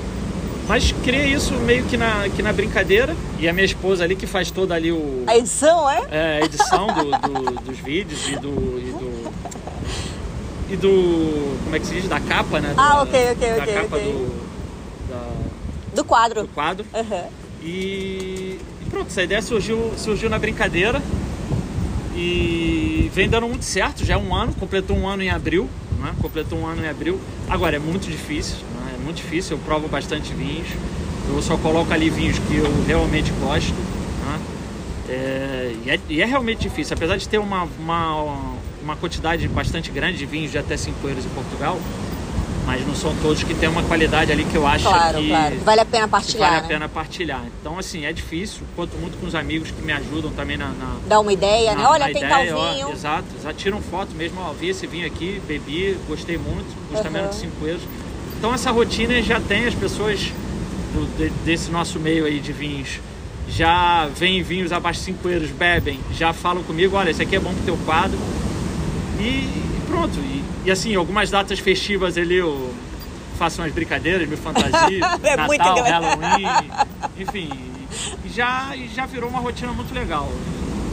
Mas 0.68 0.92
criei 1.04 1.32
isso 1.32 1.54
meio 1.54 1.84
que 1.84 1.96
na, 1.96 2.28
que 2.28 2.42
na 2.42 2.52
brincadeira. 2.52 3.16
E 3.38 3.48
a 3.48 3.52
minha 3.52 3.64
esposa 3.64 4.04
ali 4.04 4.16
que 4.16 4.26
faz 4.26 4.50
toda 4.50 4.74
ali 4.74 4.90
o. 4.90 5.22
A 5.26 5.36
edição, 5.36 5.88
é? 5.88 6.02
É, 6.10 6.40
a 6.42 6.44
edição 6.44 6.88
do, 6.88 7.04
do, 7.04 7.60
dos 7.62 7.78
vídeos 7.78 8.28
e 8.28 8.36
do, 8.36 8.48
e 8.78 8.90
do. 8.90 9.32
E 10.70 10.76
do. 10.76 11.58
Como 11.62 11.76
é 11.76 11.78
que 11.78 11.86
se 11.86 11.94
diz? 11.94 12.08
Da 12.08 12.18
capa, 12.18 12.58
né? 12.58 12.74
Ah, 12.76 13.02
ok, 13.02 13.30
ok, 13.30 13.48
da 13.48 13.62
ok. 13.62 13.74
capa 13.74 13.96
okay. 13.96 14.12
do. 14.12 14.35
Do 15.96 16.04
quadro. 16.04 16.42
do 16.42 16.48
quadro. 16.48 16.86
Uhum. 16.94 17.28
E, 17.62 18.60
e 18.84 18.90
pronto, 18.90 19.08
essa 19.08 19.22
ideia 19.22 19.40
surgiu, 19.40 19.92
surgiu 19.96 20.28
na 20.28 20.38
brincadeira. 20.38 21.02
E 22.14 23.10
vem 23.14 23.28
dando 23.28 23.48
muito 23.48 23.64
certo, 23.64 24.04
já 24.04 24.14
é 24.14 24.16
um 24.16 24.34
ano, 24.34 24.54
completou 24.54 24.96
um 24.96 25.08
ano 25.08 25.22
em 25.22 25.30
abril, 25.30 25.68
né? 25.98 26.14
Completou 26.20 26.58
um 26.58 26.66
ano 26.66 26.84
em 26.84 26.88
abril. 26.88 27.20
Agora 27.48 27.76
é 27.76 27.78
muito 27.78 28.10
difícil, 28.10 28.56
né? 28.56 28.94
é 28.94 29.04
muito 29.04 29.16
difícil, 29.16 29.56
eu 29.56 29.62
provo 29.64 29.88
bastante 29.88 30.32
vinhos. 30.32 30.68
Eu 31.28 31.42
só 31.42 31.56
coloco 31.56 31.92
ali 31.92 32.08
vinhos 32.08 32.38
que 32.38 32.56
eu 32.56 32.86
realmente 32.86 33.32
gosto. 33.40 33.74
Né? 33.74 34.40
É, 35.08 35.74
e, 35.84 35.90
é, 35.90 36.00
e, 36.08 36.22
é, 36.22 36.24
realmente 36.24 36.60
difícil, 36.60 36.94
apesar 36.94 37.16
de 37.16 37.28
ter 37.28 37.38
uma, 37.38 37.68
uma, 37.78 38.54
uma 38.82 38.96
quantidade 38.96 39.46
bastante 39.48 39.90
grande 39.90 40.18
de 40.18 40.26
vinhos 40.26 40.50
de 40.50 40.58
até 40.58 40.76
5 40.76 41.06
euros 41.08 41.24
em 41.24 41.28
Portugal, 41.30 41.78
mas 42.66 42.84
não 42.84 42.94
são 42.96 43.14
todos 43.22 43.44
que 43.44 43.54
têm 43.54 43.68
uma 43.68 43.84
qualidade 43.84 44.32
ali 44.32 44.44
que 44.44 44.56
eu 44.56 44.66
acho 44.66 44.84
claro, 44.84 45.18
que 45.18 45.28
claro. 45.28 45.56
vale 45.64 45.80
a 45.80 45.84
pena 45.84 46.08
partilhar. 46.08 46.50
Vale 46.50 46.60
né? 46.60 46.64
a 46.64 46.68
pena 46.68 46.88
partilhar. 46.88 47.42
Então, 47.60 47.78
assim, 47.78 48.04
é 48.04 48.12
difícil. 48.12 48.62
Conto 48.74 48.96
muito 48.98 49.16
com 49.18 49.26
os 49.26 49.36
amigos 49.36 49.70
que 49.70 49.80
me 49.80 49.92
ajudam 49.92 50.32
também 50.32 50.56
na. 50.56 50.66
na 50.70 50.96
Dá 51.06 51.20
uma 51.20 51.32
ideia, 51.32 51.76
na, 51.76 51.82
né? 51.82 51.88
Olha, 51.88 52.04
tem 52.06 52.16
ideia, 52.24 52.52
tal 52.52 52.72
vinho. 52.72 52.88
Ó, 52.88 52.92
exato, 52.92 53.26
já 53.40 53.54
tiram 53.54 53.80
foto 53.80 54.12
mesmo, 54.16 54.40
ó, 54.40 54.52
vi 54.52 54.70
esse 54.70 54.84
vinho 54.86 55.06
aqui, 55.06 55.40
bebi, 55.46 55.96
gostei 56.08 56.36
muito, 56.36 56.66
custa 56.90 57.06
Uhum. 57.06 57.12
menos 57.12 57.30
de 57.30 57.42
5 57.42 57.66
euros. 57.66 57.82
Então 58.36 58.52
essa 58.52 58.70
rotina 58.72 59.22
já 59.22 59.40
tem 59.40 59.66
as 59.66 59.74
pessoas 59.74 60.32
do, 60.92 61.06
de, 61.16 61.30
desse 61.44 61.70
nosso 61.70 62.00
meio 62.00 62.24
aí 62.24 62.40
de 62.40 62.52
vinhos. 62.52 63.00
Já 63.48 64.06
vêm 64.06 64.42
vinhos 64.42 64.72
abaixo 64.72 64.98
de 64.98 65.06
5 65.06 65.28
euros, 65.28 65.50
bebem, 65.50 66.00
já 66.12 66.32
falam 66.32 66.64
comigo, 66.64 66.96
olha, 66.96 67.10
esse 67.10 67.22
aqui 67.22 67.36
é 67.36 67.38
bom 67.38 67.54
pro 67.54 67.62
teu 67.62 67.76
quadro. 67.86 68.18
E 69.20 69.65
pronto. 69.86 70.18
E, 70.18 70.44
e 70.66 70.70
assim, 70.70 70.94
algumas 70.94 71.30
datas 71.30 71.58
festivas 71.58 72.16
ali 72.18 72.36
eu 72.36 72.72
faço 73.38 73.60
umas 73.60 73.72
brincadeiras, 73.72 74.28
me 74.28 74.36
fantasio, 74.36 74.98
É 75.22 75.36
Natal, 75.36 75.82
Halloween, 75.82 76.46
enfim. 77.18 77.50
E 78.24 78.28
já, 78.28 78.74
e 78.76 78.88
já 78.88 79.06
virou 79.06 79.28
uma 79.28 79.38
rotina 79.40 79.72
muito 79.72 79.94
legal. 79.94 80.30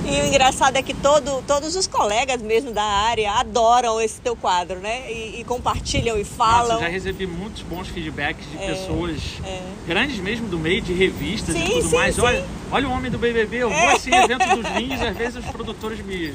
E 0.06 0.22
o 0.22 0.26
engraçado 0.28 0.76
é 0.76 0.82
que 0.82 0.94
todo, 0.94 1.42
todos 1.48 1.78
os 1.78 1.88
colegas 1.88 2.42
mesmo 2.42 2.72
da 2.74 2.84
área 2.84 3.32
adoram 3.40 4.02
esse 4.02 4.20
teu 4.20 4.36
quadro, 4.36 4.80
né? 4.80 5.10
E, 5.10 5.40
e 5.40 5.44
compartilham 5.46 6.18
e 6.18 6.26
falam. 6.26 6.64
Nossa, 6.64 6.74
eu 6.74 6.80
já 6.82 6.88
recebi 6.90 7.26
muitos 7.26 7.62
bons 7.62 7.88
feedbacks 7.88 8.46
de 8.52 8.58
É, 8.62 8.68
pessoas 8.68 9.18
é. 9.46 9.62
grandes 9.88 10.18
mesmo 10.20 10.50
do 10.50 10.60
meio 10.60 10.82
de 10.82 10.92
revistas 10.92 11.56
Sim, 11.56 11.64
e 11.64 11.70
tudo 11.70 11.88
sim, 11.88 11.96
mais. 11.96 12.16
sim. 12.16 12.22
Olha, 12.22 12.44
olha 12.70 12.88
o 12.90 12.92
homem 12.92 13.10
do 13.10 13.18
BBB, 13.18 13.58
eu 13.64 13.70
vou 13.70 13.90
assim, 13.92 14.12
evento 14.14 14.46
dos 14.58 14.70
vinhos, 14.74 15.02
às 15.02 15.16
vezes 15.16 15.38
os 15.38 15.46
produtores 15.50 16.06
me 16.06 16.34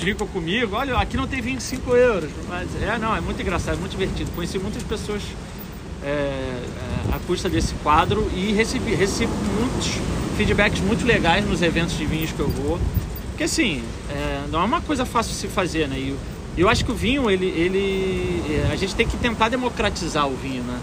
brincam 0.00 0.26
comigo. 0.26 0.76
Olha, 0.76 0.96
aqui 0.96 1.16
não 1.16 1.26
tem 1.26 1.40
25 1.40 1.94
euros. 1.96 2.30
Mas 2.48 2.68
é, 2.82 2.98
não, 2.98 3.14
é 3.14 3.20
muito 3.20 3.40
engraçado, 3.40 3.74
é 3.74 3.78
muito 3.78 3.92
divertido. 3.92 4.30
Conheci 4.32 4.58
muitas 4.58 4.82
pessoas 4.82 5.22
é, 6.02 6.06
é, 6.08 7.14
à 7.14 7.18
custa 7.26 7.48
desse 7.48 7.74
quadro 7.82 8.30
e 8.34 8.52
recebi, 8.52 8.96
muitos 8.96 9.88
feedbacks 10.36 10.80
muito 10.80 11.04
legais 11.04 11.46
nos 11.46 11.62
eventos 11.62 11.96
de 11.96 12.06
vinhos 12.06 12.32
que 12.32 12.40
eu 12.40 12.48
vou. 12.48 12.78
Porque 13.30 13.44
assim, 13.44 13.82
é, 14.10 14.44
não 14.50 14.60
é 14.60 14.64
uma 14.64 14.80
coisa 14.80 15.04
fácil 15.04 15.32
se 15.34 15.48
fazer, 15.48 15.88
né? 15.88 15.98
E 15.98 16.10
eu, 16.10 16.16
eu 16.58 16.68
acho 16.68 16.84
que 16.84 16.92
o 16.92 16.94
vinho, 16.94 17.30
ele, 17.30 17.46
ele. 17.46 18.42
é, 18.48 18.72
A 18.72 18.76
gente 18.76 18.94
tem 18.94 19.06
que 19.06 19.16
tentar 19.16 19.48
democratizar 19.48 20.26
o 20.26 20.36
vinho, 20.36 20.62
né? 20.62 20.78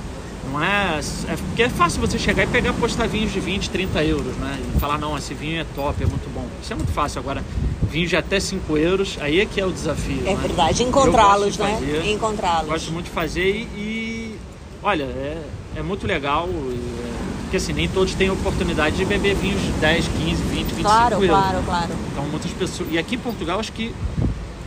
Não 0.52 0.64
é, 0.64 1.00
é. 1.28 1.36
Porque 1.36 1.64
é 1.64 1.70
fácil 1.70 2.02
você 2.02 2.18
chegar 2.18 2.44
e 2.44 2.48
pegar 2.48 2.74
postar 2.74 3.08
vinhos 3.08 3.32
de 3.32 3.40
20, 3.40 3.70
30 3.70 4.04
euros, 4.04 4.36
né? 4.38 4.60
E 4.76 4.80
falar, 4.80 4.98
não, 4.98 5.18
esse 5.18 5.34
vinho 5.34 5.62
é 5.62 5.66
top, 5.76 6.04
é 6.04 6.06
muito 6.06 6.32
bom. 6.34 6.46
Isso 6.62 6.72
é 6.74 6.76
muito 6.76 6.92
fácil. 6.92 7.20
Agora, 7.20 7.44
vinho 7.90 8.08
de 8.08 8.16
até 8.16 8.40
5 8.40 8.78
euros, 8.78 9.18
aí 9.20 9.40
é 9.40 9.46
que 9.46 9.60
é 9.60 9.66
o 9.66 9.72
desafio. 9.72 10.22
É 10.26 10.34
né? 10.34 10.40
verdade, 10.42 10.84
encontrá-los, 10.84 11.58
né? 11.58 11.80
Encontrá-los. 12.06 12.70
Gosto 12.70 12.92
muito 12.92 13.06
de 13.06 13.12
fazer 13.12 13.50
e, 13.50 13.64
e, 13.78 14.40
olha, 14.82 15.04
é, 15.04 15.42
é 15.78 15.82
muito 15.82 16.08
legal. 16.08 16.48
é, 16.50 17.18
porque 17.44 17.58
assim, 17.58 17.72
nem 17.72 17.88
todos 17.88 18.14
têm 18.14 18.30
oportunidade 18.30 18.98
de 18.98 19.06
beber 19.06 19.34
vinhos 19.36 19.62
de 19.62 19.72
10, 19.80 20.06
15, 20.06 20.44
20, 20.44 20.66
25 20.66 20.82
Claro, 20.82 21.14
euros. 21.16 21.30
claro, 21.30 21.64
claro. 21.66 21.94
Então 22.12 22.26
muitas 22.26 22.52
pessoas. 22.52 22.90
E 22.92 22.98
aqui 22.98 23.16
em 23.16 23.20
Portugal 23.20 23.58
acho 23.58 23.72
que 23.72 23.94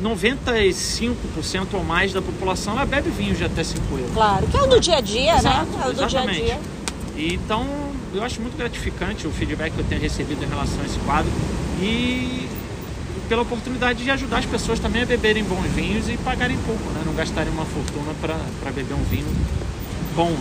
95% 0.02 1.74
ou 1.74 1.84
mais 1.84 2.12
da 2.12 2.22
população 2.22 2.72
ela 2.74 2.86
bebe 2.86 3.10
vinhos 3.10 3.38
de 3.38 3.44
até 3.44 3.62
5 3.62 3.82
euros. 3.96 4.12
Claro, 4.12 4.46
que 4.46 4.56
é 4.56 4.62
o 4.62 4.66
do 4.66 4.80
dia 4.80 4.96
a 4.96 5.00
dia, 5.00 5.36
Exato, 5.36 5.66
né? 5.70 5.84
É 5.84 5.88
o 5.88 5.92
do 5.92 5.94
dia 5.94 6.04
a 6.04 6.08
exatamente. 6.08 6.44
dia. 6.44 6.60
E, 7.16 7.34
então 7.34 7.66
eu 8.14 8.22
acho 8.22 8.40
muito 8.40 8.56
gratificante 8.56 9.26
o 9.26 9.30
feedback 9.30 9.72
que 9.72 9.78
eu 9.78 9.84
tenho 9.84 10.00
recebido 10.00 10.42
em 10.42 10.48
relação 10.48 10.80
a 10.82 10.86
esse 10.86 10.98
quadro 11.00 11.30
e 11.80 12.48
pela 13.28 13.42
oportunidade 13.42 14.02
de 14.02 14.10
ajudar 14.10 14.38
as 14.38 14.46
pessoas 14.46 14.80
também 14.80 15.02
a 15.02 15.06
beberem 15.06 15.44
bons 15.44 15.64
vinhos 15.66 16.08
e 16.08 16.16
pagarem 16.16 16.58
pouco, 16.66 16.90
né? 16.90 17.02
Não 17.06 17.14
gastarem 17.14 17.52
uma 17.52 17.64
fortuna 17.64 18.12
para 18.20 18.72
beber 18.72 18.94
um 18.94 19.04
vinho 19.04 19.28
bom. 20.16 20.34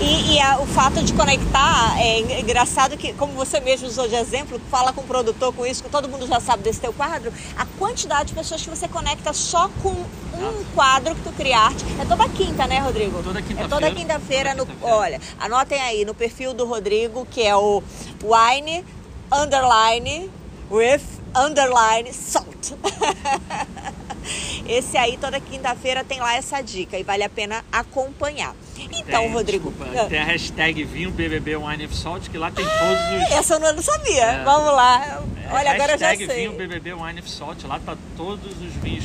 E, 0.00 0.34
e 0.34 0.40
a- 0.40 0.58
o 0.60 0.66
fato 0.66 1.02
de 1.02 1.12
conectar 1.14 1.96
é 1.98 2.40
engraçado 2.40 2.96
que, 2.96 3.12
como 3.14 3.32
você 3.32 3.58
mesmo 3.60 3.86
usou 3.88 4.06
de 4.06 4.14
exemplo, 4.14 4.60
fala 4.70 4.92
com 4.92 5.00
o 5.00 5.04
produtor 5.04 5.52
com 5.54 5.64
isso, 5.66 5.82
que 5.82 5.88
todo 5.90 6.08
mundo 6.08 6.26
já 6.26 6.40
sabe 6.40 6.62
desse 6.62 6.80
teu 6.80 6.92
quadro, 6.92 7.32
a 7.56 7.64
quantidade 7.78 8.28
de 8.28 8.34
pessoas 8.34 8.62
que 8.62 8.68
você 8.70 8.86
conecta 8.86 9.32
só 9.32 9.68
com 9.82 9.90
um 9.90 10.64
quadro 10.74 11.14
que 11.14 11.22
tu 11.22 11.32
criaste. 11.32 11.84
É 12.00 12.04
toda 12.04 12.28
quinta, 12.28 12.66
né, 12.66 12.78
Rodrigo? 12.80 13.22
Toda 13.22 13.38
É 13.38 13.42
quinta-feira. 13.42 13.68
toda 13.68 13.90
quinta-feira. 13.90 14.50
Toda 14.50 14.64
no- 14.64 14.66
quinta-feira. 14.66 14.96
olha, 14.96 15.20
anotem 15.40 15.80
aí 15.80 16.04
no 16.04 16.14
perfil 16.14 16.52
do 16.52 16.66
Rodrigo, 16.66 17.26
que 17.30 17.42
é 17.42 17.56
o 17.56 17.82
wine 18.22 18.84
underline 19.32 20.30
with 20.70 21.00
underline 21.34 22.12
salt. 22.12 22.72
Esse 24.68 24.98
aí, 24.98 25.16
toda 25.16 25.40
quinta-feira, 25.40 26.04
tem 26.04 26.20
lá 26.20 26.34
essa 26.34 26.60
dica 26.60 26.98
e 26.98 27.02
vale 27.02 27.24
a 27.24 27.28
pena 27.30 27.64
acompanhar. 27.72 28.54
Então, 28.98 29.22
Tem, 29.22 29.32
Rodrigo. 29.32 29.70
desculpa, 29.70 30.04
tem 30.08 30.18
a 30.18 30.24
hashtag 30.24 30.84
vinho 30.84 31.10
BBB 31.10 31.56
Wine 31.56 31.88
Salt, 31.92 32.28
que 32.28 32.36
lá 32.38 32.50
tem 32.50 32.64
todos 32.64 33.22
os. 33.22 33.30
Essa 33.38 33.54
eu 33.54 33.60
não 33.60 33.82
sabia. 33.82 34.24
É. 34.24 34.44
Vamos 34.44 34.72
lá. 34.72 35.22
Olha, 35.50 35.72
agora 35.72 35.92
eu 35.92 35.98
já 35.98 36.14
sei. 36.14 36.26
vinho 36.26 36.52
BBB 36.52 36.92
Wine 36.92 37.20
of 37.20 37.30
Salt, 37.30 37.64
lá 37.64 37.80
tá 37.84 37.96
todos 38.16 38.52
os 38.60 38.74
vinhos 38.82 39.04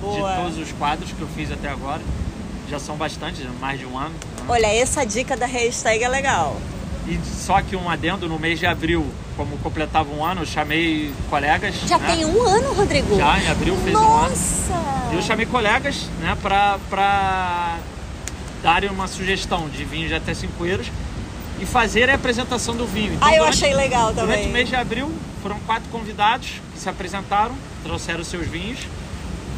Boa. 0.00 0.30
de 0.32 0.42
todos 0.42 0.58
os 0.58 0.72
quadros 0.72 1.12
que 1.12 1.20
eu 1.20 1.28
fiz 1.28 1.50
até 1.50 1.68
agora. 1.68 2.02
Já 2.68 2.78
são 2.78 2.96
bastantes, 2.96 3.42
mais 3.60 3.78
de 3.78 3.86
um 3.86 3.96
ano. 3.96 4.10
né? 4.10 4.44
Olha, 4.46 4.66
essa 4.66 5.04
dica 5.06 5.34
da 5.36 5.46
hashtag 5.46 6.04
é 6.04 6.08
legal. 6.08 6.56
E 7.06 7.18
só 7.24 7.62
que 7.62 7.74
um 7.74 7.88
adendo, 7.88 8.28
no 8.28 8.38
mês 8.38 8.58
de 8.58 8.66
abril, 8.66 9.06
como 9.34 9.56
completava 9.58 10.10
um 10.12 10.22
ano, 10.22 10.42
eu 10.42 10.46
chamei 10.46 11.10
colegas. 11.30 11.74
Já 11.86 11.96
né? 11.96 12.14
tem 12.14 12.26
um 12.26 12.42
ano, 12.42 12.74
Rodrigo? 12.74 13.16
Já, 13.16 13.38
em 13.40 13.48
abril 13.48 13.74
fez 13.78 13.96
um 13.96 13.98
ano. 13.98 14.28
Nossa! 14.28 14.74
E 15.10 15.14
eu 15.14 15.22
chamei 15.22 15.46
colegas, 15.46 16.10
né, 16.20 16.36
pra, 16.42 16.78
pra 16.90 17.78
darem 18.62 18.90
uma 18.90 19.06
sugestão 19.06 19.68
de 19.68 19.84
vinho 19.84 20.08
de 20.08 20.14
até 20.14 20.34
5 20.34 20.64
euros 20.66 20.86
e 21.60 21.66
fazer 21.66 22.08
a 22.10 22.14
apresentação 22.14 22.74
do 22.76 22.86
vinho. 22.86 23.14
Então, 23.14 23.26
Ah, 23.28 23.32
eu 23.32 23.38
durante- 23.44 23.64
achei 23.64 23.74
legal 23.74 24.12
Durante 24.12 24.30
também. 24.32 24.48
o 24.48 24.52
mês 24.52 24.68
de 24.68 24.76
abril, 24.76 25.12
foram 25.42 25.58
quatro 25.60 25.88
convidados 25.90 26.48
que 26.72 26.80
se 26.80 26.88
apresentaram, 26.88 27.54
trouxeram 27.82 28.22
seus 28.24 28.46
vinhos. 28.46 28.78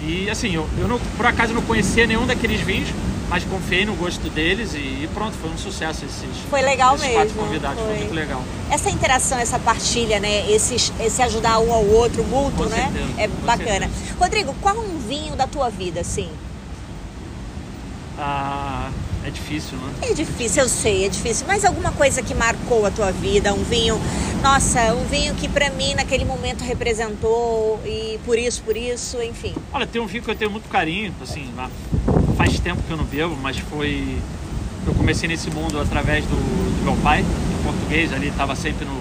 E 0.02 0.30
assim, 0.30 0.54
eu, 0.54 0.66
eu 0.78 0.88
não, 0.88 0.98
por 1.16 1.26
acaso 1.26 1.52
não 1.52 1.60
conhecia 1.62 2.06
nenhum 2.06 2.24
daqueles 2.26 2.60
vinhos, 2.62 2.88
mas 3.28 3.44
confiei 3.44 3.84
no 3.84 3.94
gosto 3.94 4.30
deles 4.30 4.72
e, 4.72 4.78
e 4.78 5.08
pronto, 5.12 5.34
foi 5.36 5.50
um 5.50 5.58
sucesso 5.58 6.06
esses, 6.06 6.38
Foi 6.48 6.62
legal 6.62 6.94
esses 6.94 7.06
mesmo. 7.06 7.20
quatro 7.22 7.34
convidados, 7.34 7.78
foi. 7.80 7.88
foi. 7.90 7.98
muito 7.98 8.14
legal. 8.14 8.42
Essa 8.70 8.88
interação, 8.90 9.38
essa 9.38 9.58
partilha, 9.58 10.18
né? 10.18 10.50
Esse, 10.50 10.74
esse 11.00 11.22
ajudar 11.22 11.58
um 11.58 11.70
ao 11.70 11.84
outro, 11.84 12.24
mútuo, 12.24 12.64
né? 12.66 12.90
certeza, 12.90 13.20
É 13.20 13.28
bacana. 13.28 13.88
certeza. 13.90 14.14
Rodrigo, 14.18 14.54
qual 14.62 14.76
um 14.78 14.98
vinho 15.06 15.36
da 15.36 15.46
tua 15.46 15.68
vida, 15.68 16.00
assim? 16.00 16.30
Ah, 18.22 18.90
é 19.24 19.30
difícil, 19.30 19.78
né? 19.78 19.94
É 20.02 20.12
difícil, 20.12 20.62
eu 20.62 20.68
sei, 20.68 21.06
é 21.06 21.08
difícil. 21.08 21.46
Mas 21.46 21.64
alguma 21.64 21.90
coisa 21.90 22.22
que 22.22 22.34
marcou 22.34 22.84
a 22.84 22.90
tua 22.90 23.10
vida, 23.10 23.54
um 23.54 23.64
vinho, 23.64 23.98
nossa, 24.42 24.94
um 24.94 25.04
vinho 25.06 25.34
que 25.34 25.48
pra 25.48 25.70
mim 25.70 25.94
naquele 25.94 26.26
momento 26.26 26.62
representou 26.62 27.80
e 27.84 28.20
por 28.26 28.38
isso, 28.38 28.62
por 28.62 28.76
isso, 28.76 29.22
enfim. 29.22 29.54
Olha, 29.72 29.86
tem 29.86 30.02
um 30.02 30.06
vinho 30.06 30.22
que 30.22 30.30
eu 30.30 30.34
tenho 30.36 30.50
muito 30.50 30.68
carinho, 30.68 31.14
assim, 31.22 31.50
faz 32.36 32.60
tempo 32.60 32.82
que 32.82 32.90
eu 32.90 32.96
não 32.98 33.04
bebo, 33.04 33.34
mas 33.40 33.58
foi. 33.58 34.18
Eu 34.86 34.94
comecei 34.94 35.28
nesse 35.28 35.50
mundo 35.50 35.80
através 35.80 36.24
do, 36.26 36.36
do 36.36 36.84
meu 36.84 36.96
pai, 36.96 37.20
é 37.20 37.62
português, 37.64 38.12
ali 38.12 38.28
estava 38.28 38.54
sempre 38.54 38.84
no. 38.84 39.00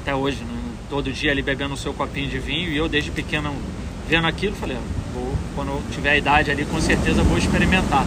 Até 0.00 0.14
hoje, 0.14 0.44
né? 0.44 0.60
todo 0.88 1.12
dia 1.12 1.32
ali 1.32 1.42
bebendo 1.42 1.74
o 1.74 1.76
seu 1.76 1.92
copinho 1.92 2.28
de 2.28 2.38
vinho, 2.38 2.70
e 2.70 2.76
eu 2.76 2.88
desde 2.88 3.10
pequeno 3.10 3.52
vendo 4.08 4.26
aquilo, 4.28 4.54
falei, 4.54 4.76
"Ah, 4.76 4.80
vou, 4.80 5.03
quando 5.54 5.68
eu 5.68 5.82
tiver 5.90 6.10
a 6.10 6.16
idade 6.16 6.50
ali, 6.50 6.64
com 6.64 6.80
certeza 6.80 7.22
vou 7.22 7.38
experimentar. 7.38 8.06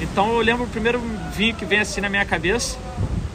Então 0.00 0.32
eu 0.32 0.40
lembro 0.40 0.64
o 0.64 0.68
primeiro 0.68 1.00
vinho 1.34 1.54
que 1.54 1.64
vem 1.64 1.78
assim 1.80 2.00
na 2.00 2.08
minha 2.08 2.24
cabeça 2.24 2.76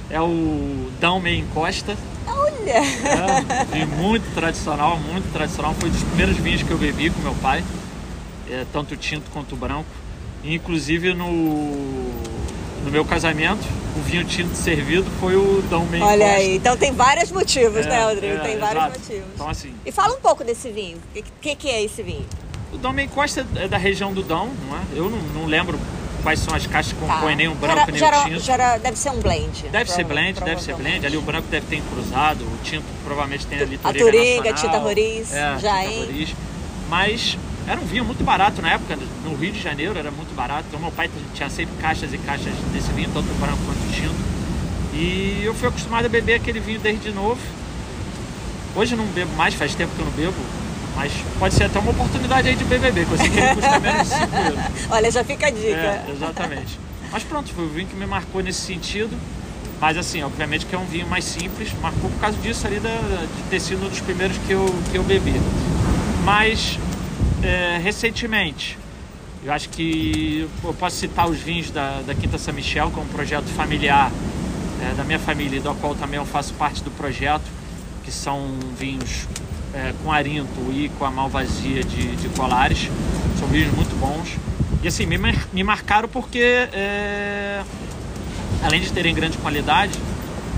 é 0.09 0.19
o 0.21 0.89
Dalme 0.99 1.37
Encosta. 1.39 1.95
Olha! 2.27 2.71
É, 2.73 3.65
vinho 3.73 3.87
muito 3.87 4.33
tradicional, 4.33 4.97
muito 4.99 5.31
tradicional. 5.31 5.73
Foi 5.79 5.89
dos 5.89 6.03
primeiros 6.03 6.37
vinhos 6.37 6.63
que 6.63 6.71
eu 6.71 6.77
bebi 6.77 7.09
com 7.09 7.19
meu 7.21 7.35
pai, 7.35 7.63
é, 8.49 8.65
tanto 8.73 8.93
o 8.93 8.97
tinto 8.97 9.29
quanto 9.31 9.53
o 9.53 9.57
branco. 9.57 9.87
E, 10.43 10.53
inclusive 10.55 11.13
no, 11.13 11.27
no 12.83 12.91
meu 12.91 13.03
casamento, 13.05 13.65
o 13.97 14.01
vinho 14.01 14.23
tinto 14.25 14.53
servido 14.55 15.09
foi 15.19 15.35
o 15.35 15.61
Dalme 15.69 15.97
Encosta. 15.97 16.13
Olha 16.13 16.31
aí, 16.33 16.55
então 16.57 16.75
tem 16.77 16.91
vários 16.91 17.31
motivos, 17.31 17.85
É, 17.85 17.89
né, 17.89 18.05
Rodrigo? 18.05 18.35
é, 18.35 18.39
tem 18.39 18.57
vários 18.59 18.83
exato. 18.83 18.99
motivos. 18.99 19.27
Então 19.33 19.49
assim, 19.49 19.73
E 19.85 19.91
fala 19.91 20.13
um 20.15 20.19
pouco 20.21 20.43
desse 20.43 20.69
vinho. 20.69 20.97
O 20.97 21.13
que, 21.13 21.23
que, 21.41 21.55
que 21.55 21.69
é 21.69 21.83
esse 21.83 22.03
vinho? 22.03 22.25
O 22.73 22.77
Dalme 22.77 23.03
Encosta 23.03 23.45
é 23.55 23.67
da 23.67 23.77
região 23.77 24.13
do 24.13 24.23
Dão, 24.23 24.49
não 24.67 24.77
é? 24.77 24.81
Eu 24.93 25.09
não, 25.09 25.19
não 25.41 25.45
lembro 25.45 25.79
quais 26.23 26.39
são 26.39 26.53
as 26.53 26.65
caixas 26.67 26.93
que 26.93 26.99
compõem 26.99 27.35
nem 27.35 27.47
o 27.47 27.55
branco 27.55 27.75
Tá. 27.75 27.85
já, 27.85 27.89
nem 27.91 27.99
já, 27.99 28.21
o 28.21 28.25
tinto. 28.29 28.39
já 28.43 28.77
deve 28.77 28.97
ser 28.97 29.09
um 29.11 29.19
blend. 29.19 29.65
Deve 29.71 29.91
ser 29.91 30.03
blend, 30.03 30.41
deve 30.41 30.61
ser 30.61 30.75
blend. 30.75 31.05
Ali 31.05 31.17
o 31.17 31.21
branco 31.21 31.47
deve 31.49 31.65
ter 31.67 31.81
cruzado, 31.83 32.41
o 32.43 32.57
tinto 32.63 32.83
provavelmente 33.05 33.45
tem 33.47 33.59
ali 33.61 33.79
A 33.83 33.87
Toriga 33.93 34.05
Toriga, 34.05 34.51
Nacional. 34.51 34.55
Tinta 34.55 34.77
Roriz, 34.83 35.33
é, 35.33 35.59
já, 35.59 35.79
Tinta 35.79 35.85
hein? 35.93 35.99
Roriz. 36.05 36.35
Mas 36.89 37.37
era 37.67 37.79
um 37.79 37.85
vinho 37.85 38.03
muito 38.05 38.23
barato 38.23 38.61
na 38.61 38.73
época, 38.73 38.97
no 39.23 39.35
Rio 39.35 39.51
de 39.51 39.61
Janeiro 39.61 39.97
era 39.97 40.11
muito 40.11 40.35
barato. 40.35 40.65
Então 40.67 40.79
meu 40.79 40.91
pai 40.91 41.09
tinha 41.33 41.49
sempre 41.49 41.75
caixas 41.81 42.13
e 42.13 42.17
caixas 42.17 42.53
desse 42.73 42.91
vinho, 42.91 43.09
tanto 43.13 43.27
branco 43.39 43.59
quanto 43.65 43.77
o 43.77 43.91
tinto. 43.93 44.15
E 44.93 45.41
eu 45.43 45.53
fui 45.53 45.67
acostumado 45.69 46.05
a 46.05 46.09
beber 46.09 46.35
aquele 46.35 46.59
vinho 46.59 46.79
desde 46.79 47.11
novo. 47.11 47.39
Hoje 48.75 48.93
eu 48.93 48.97
não 48.97 49.05
bebo 49.07 49.33
mais, 49.35 49.53
faz 49.53 49.73
tempo 49.75 49.93
que 49.95 49.99
eu 50.01 50.05
não 50.05 50.11
bebo. 50.13 50.33
Mas 50.97 51.13
pode 51.37 51.53
ser 51.53 51.65
até 51.65 51.77
uma 51.77 51.91
oportunidade 51.91 52.49
aí 52.49 52.55
de 52.55 52.63
BBB, 52.63 53.05
que 53.05 53.11
eu 53.11 53.17
sei 53.19 53.29
que 53.29 53.39
ele 53.39 53.53
custa 53.53 53.79
menos 53.79 54.09
de 54.09 54.15
5 54.15 54.35
euros. 54.35 54.59
Olha, 54.89 55.11
já 55.11 55.23
fica 55.23 55.45
a 55.45 55.51
dica. 55.51 55.67
É, 55.67 56.05
exatamente. 56.11 56.79
Mas 57.11 57.23
pronto, 57.23 57.53
foi 57.53 57.65
o 57.65 57.69
vinho 57.69 57.87
que 57.87 57.95
me 57.95 58.07
marcou 58.07 58.41
nesse 58.41 58.61
sentido. 58.61 59.15
Mas 59.79 59.95
assim, 59.95 60.23
obviamente 60.23 60.65
que 60.65 60.73
é 60.73 60.77
um 60.79 60.85
vinho 60.85 61.05
mais 61.05 61.23
simples, 61.23 61.71
marcou 61.79 62.09
por 62.09 62.19
causa 62.19 62.35
disso 62.39 62.65
ali 62.65 62.79
da, 62.79 62.89
de 62.89 63.43
ter 63.47 63.59
sido 63.59 63.85
um 63.85 63.89
dos 63.89 63.99
primeiros 63.99 64.35
que 64.39 64.51
eu, 64.51 64.65
que 64.91 64.97
eu 64.97 65.03
bebi. 65.03 65.39
Mas 66.23 66.79
é, 67.43 67.77
recentemente, 67.77 68.75
eu 69.43 69.53
acho 69.53 69.69
que 69.69 70.49
eu 70.63 70.73
posso 70.73 70.95
citar 70.95 71.29
os 71.29 71.37
vinhos 71.37 71.69
da, 71.69 72.01
da 72.01 72.15
Quinta 72.15 72.39
São 72.39 72.55
Michel, 72.55 72.89
que 72.89 72.99
é 72.99 73.03
um 73.03 73.07
projeto 73.07 73.45
familiar 73.45 74.11
é, 74.81 74.95
da 74.95 75.03
minha 75.03 75.19
família, 75.19 75.61
do 75.61 75.71
qual 75.75 75.93
também 75.93 76.17
eu 76.17 76.25
faço 76.25 76.55
parte 76.55 76.83
do 76.83 76.89
projeto, 76.89 77.45
que 78.03 78.11
são 78.11 78.49
vinhos 78.79 79.27
é, 79.77 79.93
com 80.03 80.11
arinto 80.11 80.71
e 80.71 80.89
com 80.97 81.05
a 81.05 81.11
malvasia 81.11 81.83
de, 81.83 82.15
de 82.15 82.29
colares. 82.29 82.89
São 83.37 83.47
vinhos 83.47 83.73
muito 83.75 83.95
bons. 83.99 84.35
E 84.81 84.87
assim, 84.87 85.05
me, 85.05 85.17
me 85.53 85.63
marcaram 85.63 86.09
porque, 86.09 86.67
é, 86.73 87.61
além 88.63 88.81
de 88.81 88.91
terem 88.91 89.13
grande 89.13 89.37
qualidade, 89.37 89.99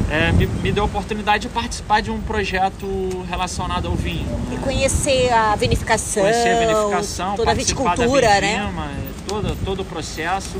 é, 0.09 0.31
me, 0.31 0.47
me 0.47 0.71
deu 0.71 0.83
a 0.83 0.85
oportunidade 0.85 1.47
de 1.47 1.49
participar 1.49 2.01
de 2.01 2.09
um 2.09 2.21
projeto 2.21 2.87
relacionado 3.29 3.87
ao 3.87 3.95
vinho. 3.95 4.25
E 4.51 4.55
né? 4.55 4.61
conhecer 4.63 5.31
a 5.31 5.55
vinificação, 5.55 6.23
Conhecer 6.23 6.49
a 6.49 6.59
vinificação, 6.59 7.35
toda 7.35 7.51
a 7.51 7.55
participar 7.55 7.83
da 7.83 8.05
viticultura, 8.05 8.41
né? 8.41 8.55
é, 8.55 9.27
todo, 9.27 9.57
todo 9.65 9.81
o 9.81 9.85
processo. 9.85 10.57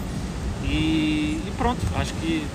E, 0.64 1.42
e 1.48 1.54
pronto, 1.58 1.80
acho 1.96 2.14
que, 2.16 2.46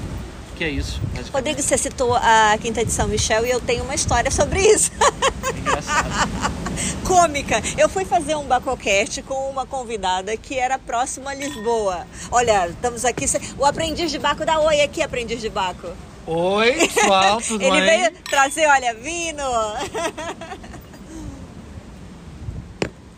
que 0.54 0.64
é 0.64 0.70
isso. 0.70 1.00
Rodrigo, 1.32 1.61
você 1.61 1.76
citou 1.76 2.14
a 2.14 2.56
Quinta 2.61 2.84
de 2.84 2.92
São 2.92 3.08
Michel 3.08 3.44
e 3.46 3.50
eu 3.50 3.61
tenho 3.61 3.84
uma 3.84 3.94
história 3.94 4.30
sobre 4.30 4.61
isso. 4.61 4.90
Engraçado. 5.58 6.54
Cômica. 7.04 7.61
Eu 7.76 7.88
fui 7.88 8.04
fazer 8.04 8.34
um 8.37 8.44
bacocast 8.44 9.23
com 9.23 9.49
uma 9.50 9.66
convidada 9.66 10.37
que 10.37 10.58
era 10.58 10.78
próxima 10.78 11.30
a 11.30 11.34
Lisboa. 11.34 12.06
Olha, 12.30 12.68
estamos 12.68 13.04
aqui. 13.04 13.26
O 13.58 13.64
aprendiz 13.64 14.11
de 14.11 14.18
Baco 14.18 14.44
dá 14.44 14.58
oi 14.61 14.80
aqui, 14.80 15.02
aprendiz 15.02 15.40
de 15.40 15.49
Baco. 15.49 15.88
Oi, 16.26 16.73
pessoal, 16.73 17.40
tudo 17.46 17.62
Ele 17.62 17.80
bem? 17.80 18.00
veio 18.00 18.12
trazer, 18.30 18.66
olha, 18.66 18.94
vino. 18.94 19.42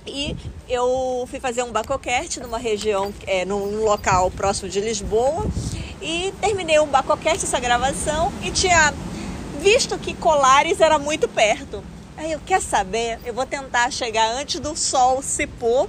E 0.07 0.37
eu 0.69 1.27
fui 1.31 1.39
fazer 1.41 1.63
um 1.63 1.71
bacocast 1.71 2.41
numa 2.41 2.59
região, 2.59 3.13
é, 3.27 3.45
num 3.45 3.85
local 3.85 4.31
próximo 4.31 4.69
de 4.69 4.81
Lisboa. 4.81 5.47
E 6.01 6.33
terminei 6.41 6.79
o 6.79 6.87
bacocast, 6.87 7.45
essa 7.45 7.59
gravação, 7.59 8.33
e 8.43 8.51
tinha 8.51 8.93
visto 9.61 9.99
que 9.99 10.15
Colares 10.15 10.81
era 10.81 10.99
muito 10.99 11.27
perto. 11.29 11.83
Aí 12.17 12.33
eu, 12.33 12.41
quer 12.45 12.63
saber? 12.63 13.19
Eu 13.25 13.35
vou 13.35 13.45
tentar 13.45 13.91
chegar 13.91 14.31
antes 14.33 14.61
do 14.61 14.75
sol 14.77 15.23
se 15.23 15.47
pôr 15.47 15.89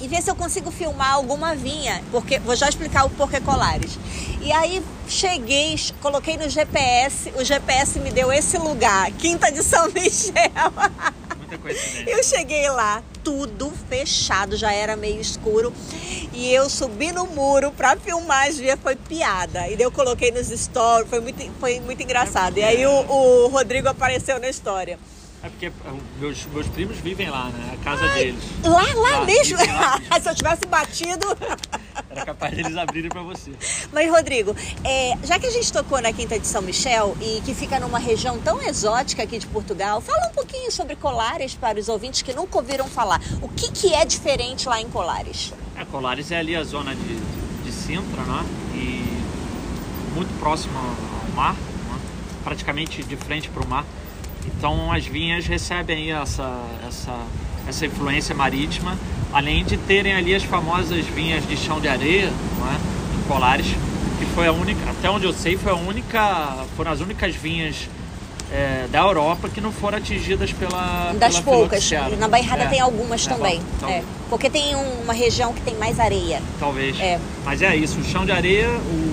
e 0.00 0.06
ver 0.06 0.22
se 0.22 0.30
eu 0.30 0.36
consigo 0.36 0.70
filmar 0.70 1.14
alguma 1.14 1.54
vinha, 1.54 2.02
porque 2.10 2.38
vou 2.38 2.54
já 2.54 2.68
explicar 2.68 3.04
o 3.04 3.10
porquê 3.10 3.40
Colares. 3.40 3.98
E 4.40 4.52
aí 4.52 4.82
cheguei, 5.08 5.74
coloquei 6.00 6.36
no 6.36 6.48
GPS, 6.48 7.32
o 7.36 7.44
GPS 7.44 7.98
me 7.98 8.10
deu 8.10 8.32
esse 8.32 8.56
lugar, 8.58 9.10
Quinta 9.12 9.50
de 9.50 9.62
São 9.62 9.88
Michel. 9.90 10.72
Muita 11.36 11.58
coincidência. 11.58 12.04
Eu 12.10 12.22
cheguei 12.22 12.68
lá, 12.70 13.02
tudo 13.28 13.70
fechado, 13.90 14.56
já 14.56 14.72
era 14.72 14.96
meio 14.96 15.20
escuro. 15.20 15.70
E 16.32 16.50
eu 16.50 16.70
subi 16.70 17.12
no 17.12 17.26
muro 17.26 17.70
pra 17.72 17.94
filmar 17.94 18.48
as 18.48 18.56
vias, 18.56 18.80
foi 18.82 18.96
piada. 18.96 19.68
E 19.68 19.76
daí 19.76 19.84
eu 19.84 19.92
coloquei 19.92 20.30
nos 20.30 20.48
stories, 20.48 21.10
foi 21.10 21.20
muito, 21.20 21.52
foi 21.60 21.78
muito 21.78 22.02
engraçado. 22.02 22.56
E 22.56 22.62
aí 22.62 22.86
o, 22.86 22.90
o 22.90 23.48
Rodrigo 23.48 23.86
apareceu 23.86 24.40
na 24.40 24.48
história. 24.48 24.98
É 25.42 25.48
porque 25.48 25.66
ah, 25.86 25.94
meus, 26.18 26.44
meus 26.46 26.66
primos 26.66 26.96
vivem 26.98 27.30
lá, 27.30 27.48
né? 27.50 27.76
A 27.80 27.84
casa 27.84 28.08
deles. 28.08 28.42
Lá, 28.64 28.70
lá 28.70 28.82
Lá, 29.20 29.24
mesmo? 29.24 29.56
lá 29.56 29.98
mesmo. 30.00 30.18
Se 30.22 30.28
eu 30.28 30.34
tivesse 30.34 30.66
batido. 30.66 31.26
Era 32.10 32.24
capaz 32.24 32.56
deles 32.56 32.76
abrirem 32.76 33.08
pra 33.10 33.22
você. 33.22 33.52
Mas, 33.92 34.10
Rodrigo, 34.10 34.56
é, 34.82 35.16
já 35.22 35.38
que 35.38 35.46
a 35.46 35.50
gente 35.50 35.72
tocou 35.72 36.00
na 36.00 36.12
Quinta 36.12 36.38
de 36.38 36.46
São 36.46 36.62
Michel 36.62 37.16
e 37.20 37.40
que 37.42 37.54
fica 37.54 37.78
numa 37.78 37.98
região 37.98 38.38
tão 38.40 38.60
exótica 38.62 39.22
aqui 39.22 39.38
de 39.38 39.46
Portugal, 39.46 40.00
fala 40.00 40.26
um 40.28 40.32
pouquinho 40.32 40.72
sobre 40.72 40.96
Colares 40.96 41.54
para 41.54 41.78
os 41.78 41.88
ouvintes 41.88 42.22
que 42.22 42.32
nunca 42.32 42.56
ouviram 42.58 42.86
falar. 42.88 43.20
O 43.42 43.48
que, 43.48 43.70
que 43.70 43.94
é 43.94 44.04
diferente 44.04 44.68
lá 44.68 44.80
em 44.80 44.88
Colares? 44.88 45.52
A 45.76 45.84
Colares 45.84 46.32
é 46.32 46.38
ali 46.38 46.56
a 46.56 46.64
zona 46.64 46.94
de, 46.96 47.16
de 47.64 47.72
Sintra, 47.72 48.22
né? 48.22 48.44
E 48.74 50.14
muito 50.14 50.36
próximo 50.40 50.76
ao 50.78 51.36
mar, 51.36 51.54
né? 51.54 52.00
praticamente 52.42 53.04
de 53.04 53.16
frente 53.16 53.48
para 53.50 53.62
o 53.62 53.68
mar. 53.68 53.84
Então 54.46 54.92
as 54.92 55.06
vinhas 55.06 55.46
recebem 55.46 56.12
essa, 56.12 56.50
essa, 56.86 57.14
essa 57.68 57.86
influência 57.86 58.34
marítima, 58.34 58.96
além 59.32 59.64
de 59.64 59.76
terem 59.76 60.14
ali 60.14 60.34
as 60.34 60.42
famosas 60.42 61.04
vinhas 61.06 61.46
de 61.46 61.56
chão 61.56 61.80
de 61.80 61.88
areia, 61.88 62.30
não 62.58 62.66
é? 62.72 62.74
em 63.18 63.28
Colares, 63.28 63.66
que 64.18 64.24
foi 64.34 64.46
a 64.46 64.52
única, 64.52 64.80
até 64.90 65.10
onde 65.10 65.26
eu 65.26 65.32
sei, 65.32 65.56
foi 65.56 65.72
a 65.72 65.76
única, 65.76 66.56
foram 66.76 66.90
as 66.90 67.00
únicas 67.00 67.34
vinhas 67.34 67.88
é, 68.50 68.86
da 68.90 69.00
Europa 69.00 69.46
que 69.50 69.60
não 69.60 69.70
foram 69.70 69.98
atingidas 69.98 70.50
pela 70.52 71.12
Das 71.18 71.38
pela 71.38 71.56
poucas. 71.58 71.90
Na 72.18 72.26
Bairrada 72.28 72.62
É. 72.64 72.66
tem 72.68 72.80
algumas 72.80 73.26
É, 73.26 73.30
também. 73.30 73.60
então. 73.76 74.02
Porque 74.30 74.48
tem 74.48 74.74
um- 74.74 75.02
uma 75.02 75.12
região 75.12 75.52
que 75.52 75.60
tem 75.60 75.74
mais 75.76 76.00
areia. 76.00 76.40
Talvez. 76.58 76.98
É. 76.98 77.20
Mas 77.44 77.60
é 77.60 77.76
isso, 77.76 77.98
o 78.00 78.04
chão 78.04 78.24
de 78.24 78.32
areia, 78.32 78.68
o, 78.70 79.07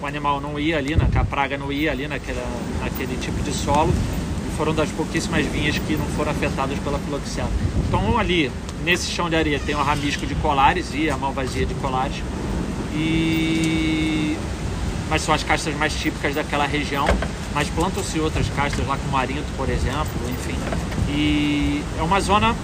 o 0.00 0.06
animal 0.06 0.40
não 0.40 0.58
ia 0.58 0.78
ali, 0.78 0.96
né? 0.96 1.06
a 1.14 1.24
praga 1.24 1.58
não 1.58 1.70
ia 1.70 1.90
ali 1.90 2.08
naquela, 2.08 2.44
naquele 2.80 3.16
tipo 3.20 3.42
de 3.42 3.52
solo. 3.52 3.92
E 4.46 4.56
foram 4.56 4.74
das 4.74 4.90
pouquíssimas 4.90 5.44
vinhas 5.46 5.78
que 5.78 5.96
não 5.96 6.06
foram 6.16 6.32
afetadas 6.32 6.78
pela 6.78 6.98
filoxera. 6.98 7.48
Então 7.86 8.18
ali, 8.18 8.50
nesse 8.84 9.10
chão 9.10 9.28
de 9.28 9.36
areia, 9.36 9.60
tem 9.60 9.74
o 9.74 9.82
ramisco 9.82 10.26
de 10.26 10.34
colares 10.36 10.92
e 10.94 11.10
a 11.10 11.16
malvasia 11.16 11.66
de 11.66 11.74
colares. 11.74 12.16
E... 12.94 14.36
Mas 15.08 15.22
são 15.22 15.34
as 15.34 15.42
castas 15.42 15.74
mais 15.76 15.92
típicas 15.92 16.34
daquela 16.34 16.66
região. 16.66 17.06
Mas 17.52 17.68
plantam-se 17.68 18.20
outras 18.20 18.48
castas 18.50 18.86
lá, 18.86 18.96
como 18.96 19.16
arinto, 19.16 19.44
por 19.56 19.68
exemplo, 19.68 20.08
enfim. 20.30 20.54
E 21.08 21.82
é 21.98 22.02
uma 22.02 22.20
zona 22.20 22.54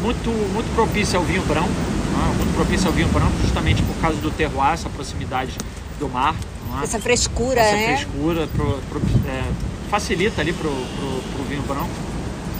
muito, 0.00 0.30
muito 0.52 0.72
propícia 0.74 1.18
ao 1.18 1.24
vinho 1.24 1.42
branco, 1.42 1.68
né? 1.68 2.34
muito 2.36 2.54
propícia 2.54 2.86
ao 2.86 2.92
vinho 2.92 3.08
branco, 3.08 3.32
justamente 3.42 3.82
por 3.82 3.96
causa 3.96 4.16
do 4.18 4.30
terroir, 4.30 4.74
essa 4.74 4.88
proximidade 4.88 5.56
do 5.98 6.08
mar, 6.08 6.34
não 6.68 6.80
é? 6.80 6.84
Essa 6.84 6.98
frescura, 7.00 7.60
essa 7.60 7.76
né? 7.76 7.96
frescura 7.96 8.46
pro- 8.48 8.78
pro- 8.88 9.00
é, 9.28 9.44
facilita 9.90 10.40
ali 10.40 10.52
pro, 10.52 10.70
pro, 10.70 11.22
pro 11.34 11.44
vinho 11.44 11.62
branco. 11.62 11.88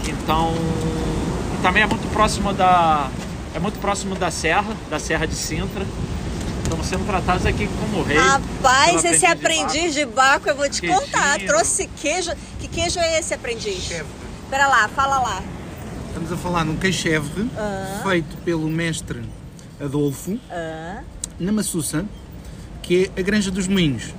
Então, 0.09 0.55
e 1.59 1.63
também 1.63 1.83
é 1.83 1.87
muito 1.87 2.09
próximo 2.13 2.53
da 2.53 3.11
é 3.55 3.59
muito 3.59 3.79
próximo 3.81 4.15
da 4.15 4.31
serra, 4.31 4.75
da 4.91 4.99
serra 4.99 5.27
de 5.27 5.35
Sintra. 5.35 5.87
Estamos 6.63 6.87
sendo 6.87 7.07
tratados 7.07 7.47
aqui 7.47 7.69
como 7.81 8.03
rei. 8.03 8.19
Rapaz, 8.19 9.05
esse 9.05 9.25
aprendiz 9.25 9.95
de 9.95 10.05
Baco, 10.05 10.49
eu 10.49 10.57
vou 10.57 10.69
te 10.69 10.81
Queijinho. 10.81 11.01
contar. 11.01 11.39
Trouxe 11.39 11.89
queijo. 12.01 12.33
Que 12.61 12.67
queijo 12.69 12.99
é 12.99 13.19
esse, 13.21 13.33
aprendiz? 13.33 13.83
Chevre. 13.85 14.07
Pera 14.51 14.67
lá, 14.67 14.89
fala 14.89 15.19
lá. 15.21 15.43
Estamos 16.09 16.33
a 16.33 16.37
falar 16.37 16.65
num 16.65 16.77
queixevre 16.77 17.49
Ah. 17.57 18.01
feito 18.03 18.37
pelo 18.39 18.69
mestre 18.69 19.23
Adolfo 19.81 20.39
Ah, 20.51 21.01
na 21.39 21.53
Massuça, 21.53 22.05
que 22.87 23.11
é 23.17 23.21
a 23.21 23.23
Granja 23.23 23.51
dos 23.51 23.67
Moinhos. 23.67 24.15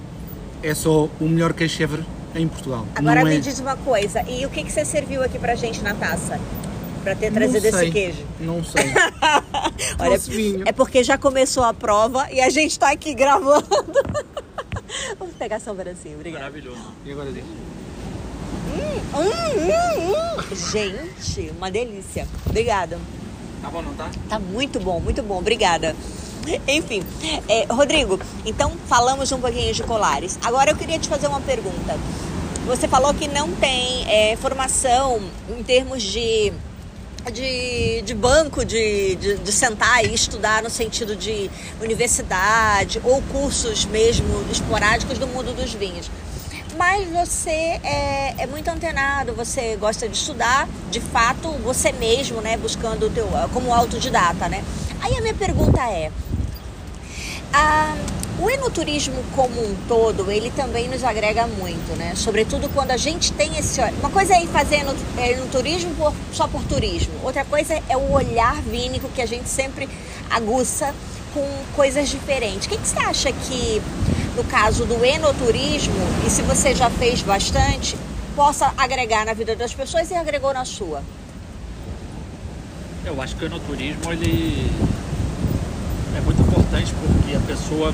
É 0.61 0.75
só 0.75 1.09
o 1.19 1.23
melhor 1.23 1.53
queixevre 1.53 2.03
em 2.35 2.47
Portugal. 2.47 2.85
Agora 2.93 3.21
Não 3.21 3.29
me 3.29 3.37
é... 3.37 3.39
diz 3.39 3.59
uma 3.59 3.77
coisa. 3.77 4.21
E 4.27 4.45
o 4.45 4.49
que, 4.49 4.63
que 4.63 4.71
você 4.71 4.83
serviu 4.83 5.23
aqui 5.23 5.39
pra 5.39 5.55
gente 5.55 5.81
na 5.81 5.93
taça? 5.93 6.39
Pra 7.03 7.15
ter 7.15 7.31
Não 7.31 7.37
trazido 7.37 7.65
esse 7.65 7.89
queijo? 7.89 8.25
Não 8.39 8.63
sei. 8.63 8.83
Olha, 9.97 10.17
vinho. 10.17 10.63
é 10.65 10.73
porque 10.73 11.03
já 11.03 11.17
começou 11.17 11.63
a 11.63 11.73
prova 11.73 12.29
e 12.29 12.41
a 12.41 12.49
gente 12.49 12.77
tá 12.77 12.91
aqui 12.91 13.13
gravando. 13.13 13.65
Vamos 15.17 15.35
pegar 15.35 15.61
só 15.61 15.71
um 15.71 15.75
pedacinho, 15.75 16.15
obrigada. 16.15 16.45
Maravilhoso. 16.45 16.81
E 17.05 17.11
agora 17.11 17.31
diz? 17.31 17.43
Hum, 18.73 18.99
hum, 19.15 20.41
hum. 20.51 20.55
Gente, 20.71 21.51
uma 21.57 21.71
delícia. 21.71 22.27
Obrigada. 22.45 22.99
Tá 23.61 23.69
bom, 23.69 23.81
não 23.81 23.93
tá? 23.93 24.09
Tá 24.27 24.37
muito 24.37 24.79
bom, 24.79 24.99
muito 24.99 25.23
bom. 25.23 25.37
Obrigada. 25.37 25.95
Enfim, 26.67 27.03
é, 27.47 27.65
Rodrigo, 27.69 28.19
então 28.45 28.71
falamos 28.87 29.31
um 29.31 29.39
pouquinho 29.39 29.73
de 29.73 29.83
colares. 29.83 30.37
Agora 30.43 30.71
eu 30.71 30.75
queria 30.75 30.99
te 30.99 31.07
fazer 31.07 31.27
uma 31.27 31.41
pergunta. 31.41 31.97
Você 32.65 32.87
falou 32.87 33.13
que 33.13 33.27
não 33.27 33.51
tem 33.53 34.05
é, 34.09 34.35
formação 34.35 35.21
em 35.49 35.63
termos 35.63 36.03
de, 36.03 36.51
de, 37.31 38.01
de 38.01 38.13
banco, 38.13 38.65
de, 38.65 39.15
de, 39.15 39.37
de 39.37 39.51
sentar 39.51 40.03
e 40.03 40.13
estudar 40.13 40.61
no 40.61 40.69
sentido 40.69 41.15
de 41.15 41.49
universidade 41.81 42.99
ou 43.03 43.21
cursos 43.31 43.85
mesmo 43.85 44.45
esporádicos 44.51 45.17
do 45.17 45.27
mundo 45.27 45.55
dos 45.55 45.73
vinhos 45.73 46.09
mas 46.77 47.09
você 47.09 47.79
é, 47.83 48.35
é, 48.37 48.45
muito 48.45 48.67
antenado, 48.69 49.33
você 49.33 49.75
gosta 49.77 50.07
de 50.07 50.15
estudar, 50.15 50.69
de 50.91 51.01
fato, 51.01 51.49
você 51.63 51.91
mesmo, 51.91 52.39
né, 52.39 52.55
buscando 52.55 53.07
o 53.07 53.09
teu, 53.09 53.27
como 53.51 53.73
autodidata, 53.73 54.47
né? 54.47 54.63
Aí 55.01 55.17
a 55.17 55.21
minha 55.21 55.33
pergunta 55.33 55.81
é, 55.81 56.11
o 58.39 58.49
enoturismo 58.49 59.15
como 59.35 59.59
um 59.59 59.75
todo, 59.87 60.31
ele 60.31 60.51
também 60.51 60.87
nos 60.87 61.03
agrega 61.03 61.47
muito, 61.47 61.97
né? 61.97 62.13
Sobretudo 62.15 62.69
quando 62.69 62.91
a 62.91 62.97
gente 62.97 63.33
tem 63.33 63.57
esse... 63.57 63.81
Uma 63.99 64.09
coisa 64.09 64.35
é 64.35 64.43
ir 64.43 64.47
fazer 64.47 64.85
enoturismo 65.17 65.93
por, 65.95 66.13
só 66.31 66.47
por 66.47 66.63
turismo, 66.63 67.13
outra 67.23 67.43
coisa 67.43 67.81
é 67.89 67.97
o 67.97 68.11
olhar 68.11 68.61
vínico 68.61 69.09
que 69.09 69.21
a 69.21 69.25
gente 69.25 69.49
sempre 69.49 69.89
aguça 70.29 70.93
com 71.33 71.45
coisas 71.75 72.09
diferentes. 72.09 72.67
O 72.67 72.69
que, 72.69 72.77
que 72.77 72.87
você 72.87 72.99
acha 72.99 73.31
que 73.31 73.81
no 74.35 74.43
caso 74.43 74.85
do 74.85 75.03
enoturismo, 75.03 75.95
e 76.25 76.29
se 76.29 76.43
você 76.43 76.75
já 76.75 76.91
fez 76.91 77.23
bastante, 77.23 77.97
possa 78.35 78.71
agregar 78.77 79.25
na 79.25 79.33
vida 79.33 79.55
das 79.55 79.73
pessoas 79.73 80.11
e 80.11 80.13
agregou 80.13 80.53
na 80.53 80.63
sua? 80.63 81.01
Eu 83.03 83.19
acho 83.19 83.35
que 83.35 83.45
o 83.45 83.47
enoturismo 83.47 84.11
ele 84.11 84.69
é 86.15 86.21
muito 86.21 86.46
importante 86.67 86.93
porque 87.01 87.35
a 87.35 87.39
pessoa 87.39 87.93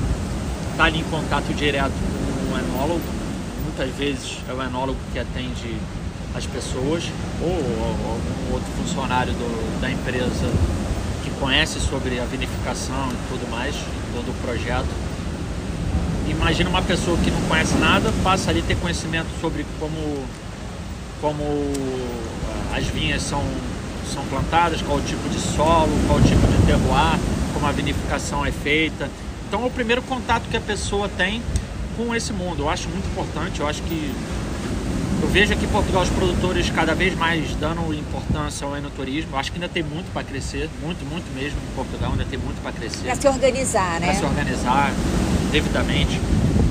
está 0.72 0.84
ali 0.84 1.00
em 1.00 1.04
contato 1.04 1.54
direto 1.54 1.92
com 1.92 2.54
o 2.54 2.58
enólogo. 2.58 3.02
Muitas 3.64 3.94
vezes 3.94 4.38
é 4.48 4.52
o 4.52 4.62
enólogo 4.62 4.98
que 5.12 5.18
atende 5.18 5.76
as 6.34 6.44
pessoas 6.46 7.04
ou, 7.40 7.50
algum 7.50 8.52
outro 8.52 8.68
funcionário 8.76 9.32
do, 9.32 9.80
da 9.80 9.90
empresa 9.90 10.50
que 11.22 11.30
conhece 11.38 11.78
sobre 11.78 12.18
a 12.18 12.24
vinificação 12.24 13.08
e 13.12 13.28
tudo 13.28 13.48
mais, 13.50 13.74
todo 14.12 14.30
o 14.30 14.34
projeto 14.44 14.88
imagina 16.28 16.68
uma 16.70 16.82
pessoa 16.82 17.16
que 17.18 17.30
não 17.30 17.40
conhece 17.42 17.74
nada, 17.76 18.12
passa 18.24 18.50
ali 18.50 18.60
a 18.60 18.62
ter 18.62 18.76
conhecimento 18.76 19.28
sobre 19.40 19.64
como, 19.78 20.24
como 21.20 21.42
ah, 21.44 22.76
as 22.76 22.86
vinhas 22.86 23.22
são, 23.22 23.42
são 24.12 24.24
plantadas, 24.24 24.82
qual 24.82 24.98
o 24.98 25.02
tipo 25.02 25.28
de 25.28 25.38
solo, 25.38 25.92
qual 26.08 26.18
o 26.18 26.22
tipo 26.22 26.46
de 26.46 26.66
terroir, 26.66 27.18
como 27.64 27.68
a 27.68 27.72
vinificação 27.72 28.44
é 28.44 28.52
feita. 28.52 29.08
Então 29.48 29.62
é 29.62 29.66
o 29.66 29.70
primeiro 29.70 30.02
contato 30.02 30.48
que 30.50 30.56
a 30.56 30.60
pessoa 30.60 31.08
tem 31.08 31.42
com 31.96 32.14
esse 32.14 32.32
mundo. 32.32 32.64
Eu 32.64 32.68
acho 32.68 32.88
muito 32.90 33.06
importante, 33.06 33.60
eu 33.60 33.66
acho 33.66 33.80
que 33.82 34.14
eu 35.22 35.28
vejo 35.28 35.54
aqui 35.54 35.64
em 35.64 35.68
Portugal 35.68 36.02
os 36.02 36.10
produtores 36.10 36.68
cada 36.68 36.94
vez 36.94 37.16
mais 37.16 37.54
dando 37.54 37.94
importância 37.94 38.66
ao 38.66 38.76
enoturismo. 38.76 39.30
Eu 39.32 39.38
acho 39.38 39.50
que 39.50 39.56
ainda 39.56 39.68
tem 39.68 39.82
muito 39.82 40.12
para 40.12 40.22
crescer, 40.22 40.68
muito, 40.82 41.08
muito 41.08 41.24
mesmo 41.34 41.58
em 41.58 41.74
Portugal, 41.74 42.10
ainda 42.10 42.26
tem 42.26 42.38
muito 42.38 42.60
para 42.60 42.72
crescer. 42.72 43.04
Para 43.04 43.16
se 43.16 43.28
organizar, 43.28 44.00
né? 44.00 44.08
Para 44.08 44.16
se 44.16 44.24
organizar 44.24 44.92
devidamente. 45.50 46.20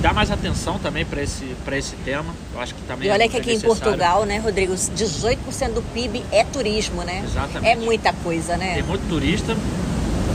Dar 0.01 0.13
mais 0.13 0.29
atenção 0.29 0.77
também 0.77 1.05
para 1.05 1.23
esse, 1.23 1.55
esse 1.71 1.95
tema. 2.03 2.35
Eu 2.53 2.59
acho 2.59 2.75
que 2.75 2.81
também 2.83 3.07
E 3.07 3.11
olha 3.11 3.23
é, 3.23 3.27
que 3.27 3.37
é 3.37 3.39
aqui 3.39 3.53
em. 3.53 3.59
Portugal, 3.59 4.25
né, 4.25 4.37
Rodrigo, 4.37 4.73
18% 4.73 5.73
do 5.73 5.81
PIB 5.93 6.23
é 6.31 6.43
turismo, 6.43 7.01
né? 7.03 7.23
Exatamente. 7.25 7.71
É 7.71 7.75
muita 7.75 8.13
coisa, 8.13 8.57
né? 8.57 8.75
Tem 8.75 8.83
muito 8.83 9.07
turista. 9.07 9.55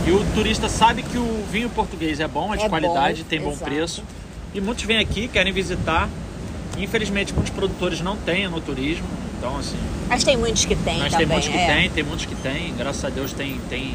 E 0.09 0.11
o 0.11 0.25
turista 0.35 0.71
sabe 0.71 1.03
que 1.03 1.19
o 1.19 1.45
vinho 1.53 1.69
português 1.69 2.19
é 2.19 2.27
bom, 2.27 2.55
é 2.55 2.57
de 2.57 2.65
É 2.65 2.69
qualidade, 2.71 3.23
bom, 3.25 3.29
tem 3.29 3.41
bom 3.41 3.51
exato. 3.51 3.71
preço. 3.71 4.03
E 4.55 4.61
muitos 4.61 4.85
vêm 4.85 4.99
aqui, 4.99 5.29
querem 5.29 5.53
visitar. 5.53 6.09
Infelizmente, 6.79 7.35
muitos 7.35 7.53
produtores 7.53 8.01
não 8.01 8.17
têm 8.17 8.49
no 8.49 8.59
turismo. 8.59 9.05
Então, 9.37 9.59
assim, 9.59 9.77
Mas 10.09 10.25
tem 10.25 10.37
muitos 10.39 10.65
que 10.65 10.75
tem 10.75 10.99
mas 10.99 11.13
também. 11.13 11.27
tem 11.27 11.37
muitos 11.37 11.49
que 11.51 11.59
é. 11.59 11.67
têm, 11.67 11.91
tem 11.91 12.05
muitos 12.05 12.25
que 12.25 12.35
têm. 12.37 12.75
Graças 12.75 13.05
a 13.05 13.11
Deus 13.11 13.35
tem, 13.35 13.61
tem 13.69 13.95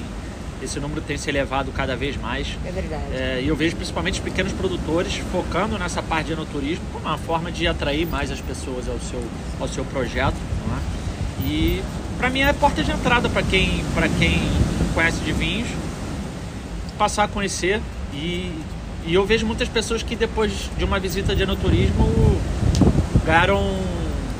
esse 0.61 0.79
número 0.79 1.01
tem 1.01 1.17
se 1.17 1.27
elevado 1.29 1.71
cada 1.71 1.95
vez 1.95 2.15
mais. 2.15 2.47
É 2.63 2.71
verdade. 2.71 3.03
É, 3.11 3.41
e 3.43 3.47
eu 3.47 3.55
vejo 3.55 3.75
principalmente 3.75 4.19
os 4.19 4.23
pequenos 4.23 4.53
produtores 4.53 5.15
focando 5.31 5.79
nessa 5.79 6.03
parte 6.03 6.27
de 6.27 6.33
enoturismo 6.33 6.85
como 6.93 7.05
uma 7.07 7.17
forma 7.17 7.51
de 7.51 7.65
atrair 7.67 8.05
mais 8.05 8.29
as 8.31 8.39
pessoas 8.39 8.87
ao 8.87 8.99
seu, 8.99 9.21
ao 9.59 9.67
seu 9.67 9.83
projeto. 9.85 10.35
não 10.67 10.77
é? 10.77 11.49
E 11.49 11.81
para 12.19 12.29
mim 12.29 12.41
é 12.41 12.53
porta 12.53 12.83
de 12.83 12.91
entrada 12.91 13.27
para 13.29 13.41
quem, 13.43 13.83
pra 13.95 14.07
quem 14.07 14.39
conhece 14.93 15.17
de 15.21 15.33
vinhos, 15.33 15.67
passar 16.97 17.23
a 17.23 17.27
conhecer. 17.27 17.81
E, 18.13 18.51
e 19.05 19.13
eu 19.13 19.25
vejo 19.25 19.45
muitas 19.45 19.67
pessoas 19.67 20.03
que 20.03 20.15
depois 20.15 20.69
de 20.77 20.83
uma 20.83 20.99
visita 20.99 21.35
de 21.35 21.43
enoturismo 21.43 22.07
ganharam 23.25 23.61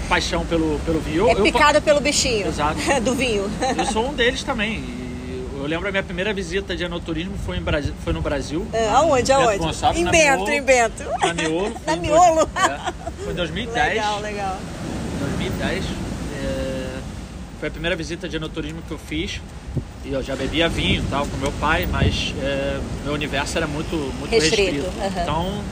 paixão 0.08 0.46
pelo, 0.46 0.80
pelo 0.86 1.00
vinho. 1.00 1.28
É 1.30 1.34
eu- 1.34 1.44
picado 1.44 1.82
pelo 1.82 2.00
bichinho 2.00 2.48
Exato. 2.48 2.78
do 3.02 3.16
vinho. 3.16 3.50
eu 3.78 3.86
sou 3.86 4.10
um 4.10 4.14
deles 4.14 4.44
também. 4.44 4.80
E 4.80 5.50
eu 5.56 5.66
lembro 5.66 5.88
a 5.88 5.92
minha 5.92 6.04
primeira 6.04 6.34
visita 6.34 6.76
de 6.76 6.84
enoturismo 6.84 7.36
foi, 7.46 7.58
em 7.58 7.64
foi 8.04 8.14
no 8.14 8.22
Brasil. 8.22 8.68
É, 8.74 8.90
aonde, 8.90 9.32
aonde? 9.32 9.58
Gonçalves, 9.60 10.02
em 10.02 10.06
Bento, 10.06 10.44
Miolo. 10.44 10.52
em 10.52 10.62
Bento. 10.62 11.04
Na 11.22 11.34
Miolo. 11.34 11.74
Na 11.88 11.96
Miolo. 11.96 12.50
é, 12.56 12.94
foi 13.24 13.34
em 13.34 13.36
2010. 13.36 13.90
Legal, 13.90 14.20
legal. 14.22 14.58
2010. 15.20 15.86
é, 16.44 17.00
foi 17.60 17.70
a 17.70 17.72
primeira 17.72 17.96
visita 17.96 18.28
de 18.28 18.36
enoturismo 18.36 18.82
que 18.88 18.92
eu 18.92 18.98
fiz. 19.00 19.42
E 20.06 20.12
eu 20.12 20.22
já 20.22 20.36
bebia 20.36 20.68
vinho 20.68 21.04
tal 21.10 21.26
com 21.26 21.38
meu 21.38 21.52
pai, 21.54 21.88
mas 21.90 22.34
é, 22.42 22.80
meu 23.06 23.14
universo 23.14 23.58
era 23.58 23.68
muito, 23.68 23.96
muito 24.20 24.30
Restrito, 24.32 24.72
restrito. 24.86 25.00
aham. 25.02 25.22
Então 25.22 25.64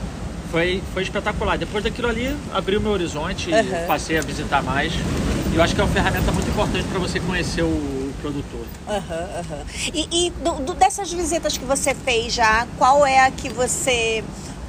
foi, 0.50 0.82
foi 0.94 1.02
espetacular. 1.02 1.58
Depois 1.58 1.84
daquilo 1.84 2.08
ali, 2.08 2.34
abriu 2.52 2.80
meu 2.80 2.92
horizonte 2.92 3.50
e 3.50 3.86
passei 3.86 4.18
a 4.18 4.22
visitar 4.22 4.62
mais. 4.62 4.92
E 5.52 5.56
eu 5.56 5.62
acho 5.62 5.74
que 5.74 5.80
é 5.80 5.84
uma 5.84 5.92
ferramenta 5.92 6.32
muito 6.32 6.48
importante 6.48 6.84
para 6.88 6.98
você 6.98 7.20
conhecer 7.20 7.62
o, 7.62 8.02
produtor. 8.22 8.64
Aham. 8.88 9.64
E, 9.92 10.26
e 10.26 10.30
do- 10.30 10.60
do- 10.64 10.74
dessas 10.74 11.12
visitas 11.12 11.58
que 11.58 11.64
você 11.64 11.92
fez 11.94 12.32
já, 12.32 12.66
qual 12.78 13.04
é 13.04 13.18
a 13.26 13.30
que 13.30 13.48
você. 13.48 14.22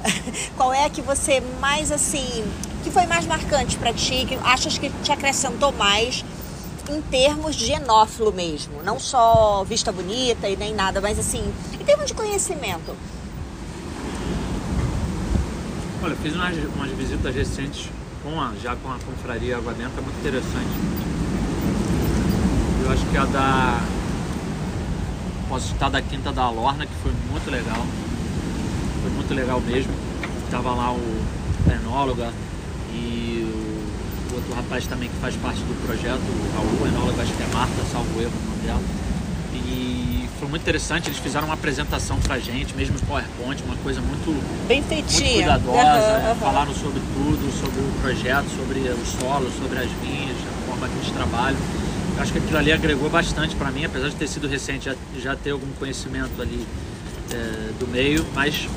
Qual 0.54 0.70
é 0.74 0.84
a 0.84 0.90
que 0.90 1.00
você 1.00 1.40
mais 1.60 1.90
assim. 1.90 2.44
que 2.82 2.90
foi 2.90 3.06
mais 3.06 3.24
marcante 3.24 3.78
pra 3.78 3.90
ti, 3.90 4.26
que 4.28 4.38
achas 4.44 4.76
que 4.76 4.90
te 5.02 5.10
acrescentou 5.10 5.72
mais 5.72 6.22
em 6.88 7.00
termos 7.02 7.56
de 7.56 7.72
enófilo 7.72 8.32
mesmo? 8.32 8.82
Não 8.82 8.98
só 8.98 9.64
vista 9.64 9.90
bonita 9.90 10.48
e 10.48 10.56
nem 10.56 10.74
nada, 10.74 11.00
mas 11.00 11.18
assim, 11.18 11.42
em 11.72 11.84
termos 11.84 12.06
de 12.06 12.14
conhecimento. 12.14 12.94
Olha, 16.02 16.14
fiz 16.16 16.34
umas, 16.34 16.56
umas 16.74 16.90
visitas 16.90 17.34
recentes 17.34 17.88
com 18.22 18.40
a, 18.40 18.52
já 18.62 18.76
com 18.76 18.90
a 18.90 18.98
confraria 18.98 19.56
Água 19.56 19.72
Benta, 19.72 20.00
muito 20.00 20.18
interessante. 20.18 20.70
Eu 22.84 22.92
acho 22.92 23.06
que 23.06 23.16
a 23.16 23.24
da. 23.24 23.80
Posso 25.48 25.68
citar 25.68 25.90
da 25.90 26.02
Quinta 26.02 26.32
da 26.32 26.50
Lorna, 26.50 26.86
que 26.86 26.94
foi 27.02 27.12
muito 27.30 27.50
legal. 27.50 27.86
Foi 29.02 29.10
muito 29.12 29.34
legal 29.34 29.60
mesmo. 29.60 29.92
Tava 30.50 30.74
lá 30.74 30.92
o 30.92 31.00
enóloga 31.70 32.32
outro 34.34 34.52
rapaz 34.54 34.86
também 34.86 35.08
que 35.08 35.16
faz 35.16 35.34
parte 35.36 35.60
do 35.60 35.74
projeto, 35.86 36.18
o 36.20 36.54
Raul, 36.54 36.82
o 36.82 36.86
enólogo, 36.86 37.20
acho 37.20 37.32
que 37.32 37.42
é 37.42 37.46
Marta, 37.52 37.82
salvo 37.90 38.20
erro 38.20 38.32
o 38.32 38.50
nome 38.50 38.62
dela. 38.66 38.82
E 39.54 40.28
foi 40.38 40.48
muito 40.48 40.62
interessante, 40.62 41.08
eles 41.08 41.18
fizeram 41.18 41.46
uma 41.46 41.54
apresentação 41.54 42.18
pra 42.20 42.38
gente, 42.38 42.74
mesmo 42.74 42.96
em 42.96 43.06
PowerPoint, 43.06 43.62
uma 43.64 43.76
coisa 43.76 44.00
muito 44.00 44.30
Bem 44.66 44.82
muito 44.82 44.88
feitinha. 44.88 45.34
cuidadosa, 45.34 45.80
Aham, 45.80 46.30
aham. 46.30 46.34
falaram 46.40 46.74
sobre 46.74 47.00
tudo, 47.14 47.52
sobre 47.52 47.80
o 47.80 47.92
projeto, 48.00 48.46
sobre 48.56 48.80
os 48.80 49.08
solos, 49.08 49.52
sobre 49.58 49.78
as 49.78 49.90
vinhas, 50.02 50.36
a 50.36 50.66
forma 50.66 50.88
que 50.88 50.94
eles 50.94 51.10
trabalham. 51.10 51.58
Eu 52.16 52.22
acho 52.22 52.32
que 52.32 52.38
aquilo 52.38 52.58
ali 52.58 52.72
agregou 52.72 53.10
bastante 53.10 53.54
para 53.56 53.70
mim, 53.70 53.84
apesar 53.84 54.08
de 54.08 54.16
ter 54.16 54.28
sido 54.28 54.46
recente, 54.48 54.84
já, 54.86 54.94
já 55.20 55.36
ter 55.36 55.50
algum 55.50 55.70
conhecimento 55.78 56.40
ali 56.40 56.66
é, 57.32 57.72
do 57.78 57.86
meio, 57.88 58.24
mas, 58.34 58.68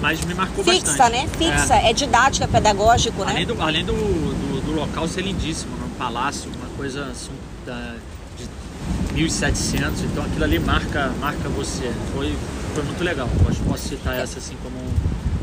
mas 0.00 0.24
me 0.24 0.34
marcou 0.34 0.64
Fixa, 0.64 0.86
bastante. 0.86 1.12
né? 1.12 1.28
Fixa. 1.36 1.74
É, 1.74 1.92
didático, 1.92 2.44
é 2.44 2.46
pedagógico, 2.48 3.24
né? 3.24 3.32
Além, 3.32 3.46
do, 3.46 3.62
além 3.62 3.84
do, 3.84 3.92
do, 3.92 4.66
do 4.66 4.72
local 4.72 5.06
ser 5.06 5.22
lindíssimo, 5.22 5.76
um 5.84 5.90
palácio, 5.90 6.50
uma 6.56 6.68
coisa 6.76 7.04
assim, 7.06 7.32
da, 7.66 7.96
de 8.36 9.14
1700, 9.14 10.02
então 10.04 10.24
aquilo 10.24 10.44
ali 10.44 10.58
marca, 10.58 11.12
marca 11.20 11.48
você. 11.50 11.92
Foi, 12.14 12.34
foi 12.74 12.84
muito 12.84 13.02
legal. 13.04 13.28
Eu 13.42 13.48
acho 13.48 13.60
que 13.60 13.68
posso 13.68 13.88
citar 13.88 14.18
essa 14.18 14.38
assim 14.38 14.56
como, 14.62 14.78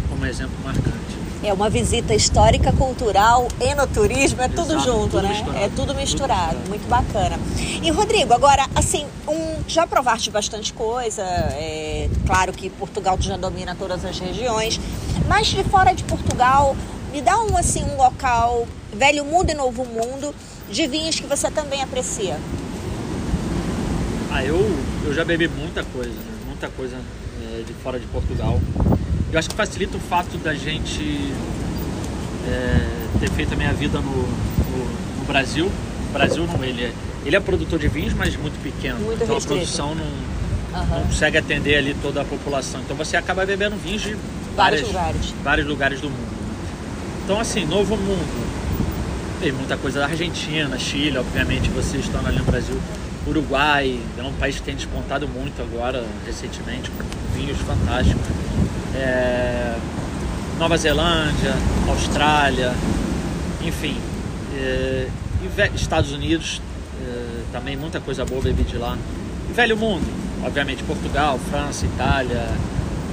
como 0.10 0.26
exemplo 0.26 0.56
marcante. 0.64 1.17
É 1.44 1.54
uma 1.54 1.70
visita 1.70 2.16
histórica, 2.16 2.72
cultural, 2.74 3.48
enoturismo, 3.62 4.42
é 4.42 4.48
tudo 4.48 4.74
Exato, 4.74 4.86
junto, 4.86 5.10
tudo 5.12 5.22
né? 5.24 5.30
misturado. 5.30 5.58
É 5.60 5.70
tudo 5.70 5.96
misturado, 5.96 6.58
Tudo 6.58 6.70
misturado. 6.70 6.70
muito 6.70 6.88
bacana. 6.90 7.40
E 7.84 7.92
Rodrigo, 7.92 8.34
agora, 8.34 8.68
assim, 8.76 9.06
um, 9.28 9.64
já 9.68 9.86
provaste 9.86 10.32
bastante 10.32 10.74
coisa, 10.74 11.22
é, 11.22 12.10
claro 12.26 12.52
que 12.52 12.70
Portugal 12.72 13.18
tu 13.18 13.24
já 13.24 13.38
domina 13.38 13.76
todas 13.76 14.04
as 14.04 14.18
regiões, 14.18 14.80
mas 15.28 15.48
de 15.48 15.64
fora 15.66 15.94
de 15.94 16.04
Portugal, 16.04 16.76
me 17.14 17.22
dá 17.22 17.40
um, 17.40 17.56
assim, 17.56 17.84
um 17.84 17.98
local, 17.98 18.68
velho 18.94 19.24
mundo 19.24 19.52
e 19.52 19.54
novo 19.54 19.86
mundo, 19.86 20.34
de 20.70 20.88
vinhos 20.88 21.20
que 21.20 21.28
você 21.28 21.52
também 21.52 21.82
aprecia. 21.84 22.38
Ah, 24.32 24.44
eu, 24.44 24.60
eu 25.06 25.14
já 25.14 25.24
bebi 25.24 25.48
muita 25.48 25.84
coisa, 25.84 26.10
né? 26.10 26.38
muita 26.46 26.68
coisa 26.70 26.98
é, 27.44 27.64
de 27.64 27.74
fora 27.76 28.00
de 28.00 28.06
Portugal. 28.08 28.60
Eu 29.32 29.40
acho 29.40 29.50
que 29.50 29.56
facilita 29.56 29.98
o 29.98 30.00
fato 30.00 30.38
da 30.38 30.54
gente 30.54 31.32
é, 32.48 33.20
ter 33.20 33.30
feito 33.32 33.54
a 33.54 33.58
minha 33.58 33.74
vida 33.74 34.00
no, 34.00 34.12
no, 34.12 35.18
no 35.20 35.26
Brasil. 35.26 35.66
O 36.10 36.14
Brasil 36.14 36.46
não, 36.48 36.64
ele 36.64 36.84
é, 36.86 36.94
ele 37.26 37.36
é 37.36 37.40
produtor 37.40 37.78
de 37.78 37.88
vinhos, 37.88 38.14
mas 38.14 38.36
muito 38.38 38.62
pequeno. 38.64 39.00
Muito 39.00 39.24
então 39.24 39.36
restrito. 39.36 39.54
a 39.54 39.58
produção 39.58 39.96
não, 39.96 40.80
Aham. 40.80 41.00
não 41.00 41.04
consegue 41.08 41.38
atender 41.38 41.76
ali 41.78 41.94
toda 42.02 42.22
a 42.22 42.26
população. 42.26 42.80
Então 42.82 42.96
você 42.96 43.18
acaba 43.18 43.46
bebendo 43.46 43.76
vinhos 43.76 44.02
de 44.02 44.16
Vários 44.56 44.82
várias- 44.82 44.88
lugares. 44.88 45.34
vários 45.44 45.68
lugares 45.68 46.02
do 46.02 46.10
mundo. 46.10 46.38
Então 47.26 47.40
assim, 47.40 47.66
novo 47.66 47.98
mundo. 47.98 48.48
Tem 49.42 49.52
muita 49.52 49.78
coisa 49.78 50.00
da 50.00 50.06
Argentina, 50.08 50.80
Chile, 50.80 51.16
obviamente 51.18 51.70
vocês 51.70 52.06
estão 52.06 52.26
ali 52.26 52.40
no 52.40 52.46
Brasil. 52.46 52.76
Uruguai, 53.28 54.00
é 54.18 54.24
um 54.24 54.34
país 54.34 54.56
que 54.56 54.64
tem 54.64 54.74
despontado 54.76 55.28
muito 55.28 55.62
agora, 55.62 56.04
recentemente, 56.26 56.90
com 56.90 57.04
vinhos 57.38 57.58
fantásticos. 57.60 58.26
É, 58.96 59.76
Nova 60.58 60.78
Zelândia, 60.78 61.54
Austrália, 61.88 62.74
enfim. 63.62 63.98
é, 64.56 65.08
e 65.44 65.76
Estados 65.76 66.12
Unidos, 66.12 66.62
é, 67.02 67.42
também 67.52 67.78
muita 67.78 68.00
coisa 68.00 68.26
boa 68.26 68.42
bebi 68.42 68.64
de 68.64 68.78
lá. 68.78 68.98
E 69.50 69.54
velho 69.54 69.78
mundo, 69.78 70.06
obviamente 70.44 70.84
Portugal, 70.84 71.40
França, 71.50 71.86
Itália, 71.86 72.48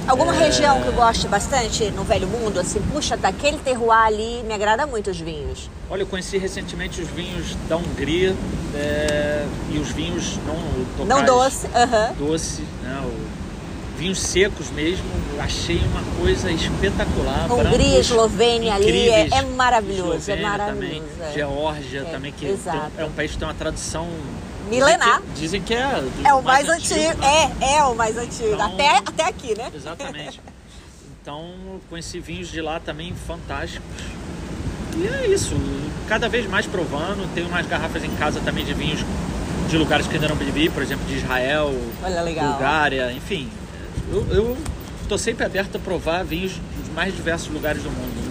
Alguma 0.07 0.35
É. 0.35 0.39
região 0.39 0.79
que 0.81 0.87
eu 0.87 0.93
goste 0.93 1.27
bastante 1.27 1.89
no 1.89 2.03
Velho 2.03 2.27
Mundo, 2.27 2.59
assim, 2.59 2.79
puxa, 2.93 3.17
daquele 3.17 3.57
terroir 3.57 4.05
ali, 4.05 4.43
me 4.45 4.53
agrada 4.53 4.85
muito 4.85 5.09
os 5.09 5.19
vinhos. 5.19 5.67
Olha, 5.89 6.03
eu 6.03 6.05
conheci 6.05 6.37
recentemente 6.37 7.01
os 7.01 7.07
vinhos 7.09 7.55
da 7.67 7.75
Hungria 7.77 8.35
é, 8.75 9.47
e 9.73 9.79
os 9.79 9.89
vinhos 9.89 10.37
não 10.45 11.05
Não 11.07 11.25
doce, 11.25 11.65
aham. 11.73 12.13
doce, 12.19 12.61
né, 12.83 13.01
o- 13.03 13.24
vinhos 13.97 14.19
secos 14.19 14.69
mesmo. 14.71 15.05
Achei 15.39 15.77
uma 15.77 16.01
coisa 16.19 16.51
espetacular. 16.51 17.51
Hungria, 17.51 17.69
brancos 17.69 17.93
Eslovênia 17.99 18.73
ali, 18.75 19.09
é- 19.09 19.27
é 19.31 19.41
maravilhoso, 19.41 20.13
é 20.13 20.15
Eslovênia 20.17 20.49
maravilhoso, 20.49 21.01
Também, 21.09 21.29
é. 21.29 21.33
Geórgia 21.33 21.99
É, 21.99 22.03
também, 22.05 22.31
que 22.31 22.45
exato. 22.45 22.91
é 22.97 23.05
um 23.05 23.11
país 23.11 23.31
que 23.31 23.37
tem 23.37 23.47
uma 23.47 23.53
tradição 23.53 24.07
Milenar. 24.69 25.21
Dizem 25.35 25.61
que, 25.61 25.75
é, 25.75 26.03
É 26.23 26.33
o 26.33 26.41
mais, 26.41 26.67
antigo, 26.67 26.99
né? 27.19 27.51
é, 27.61 27.75
é 27.77 27.83
o 27.83 27.93
mais 27.93 28.17
antigo, 28.17 28.53
Então- 28.53 28.65
até, 28.65 28.97
até 28.97 29.23
aqui, 29.25 29.55
né? 29.57 29.71
Exatamente. 29.73 30.41
Então, 31.21 31.43
conheci 31.89 32.19
vinhos 32.19 32.49
de 32.49 32.61
lá 32.61 32.79
também 32.79 33.11
fantásticos. 33.25 33.83
E 34.95 35.07
é 35.07 35.25
isso, 35.27 35.55
cada 36.07 36.29
vez 36.29 36.47
mais 36.47 36.67
provando. 36.67 37.27
Tenho 37.33 37.47
umas 37.47 37.65
garrafas 37.65 38.03
em 38.03 38.11
casa 38.15 38.39
também 38.41 38.63
de 38.63 38.75
vinhos 38.75 38.99
de 39.67 39.75
lugares 39.75 40.05
que 40.05 40.13
ainda 40.13 40.27
não 40.27 40.35
bebi, 40.35 40.69
por 40.69 40.83
exemplo, 40.83 41.03
de 41.07 41.15
Israel, 41.17 41.73
Olha. 42.03 42.23
Bulgária, 42.43 43.11
enfim. 43.11 43.49
Eu, 44.11 44.57
tô 45.07 45.17
sempre 45.17 45.45
aberto 45.45 45.75
a 45.75 45.79
provar 45.79 46.23
vinhos 46.23 46.53
dos 46.53 46.93
mais 46.93 47.15
diversos 47.15 47.49
lugares 47.51 47.81
do 47.83 47.89
mundo. 47.89 48.25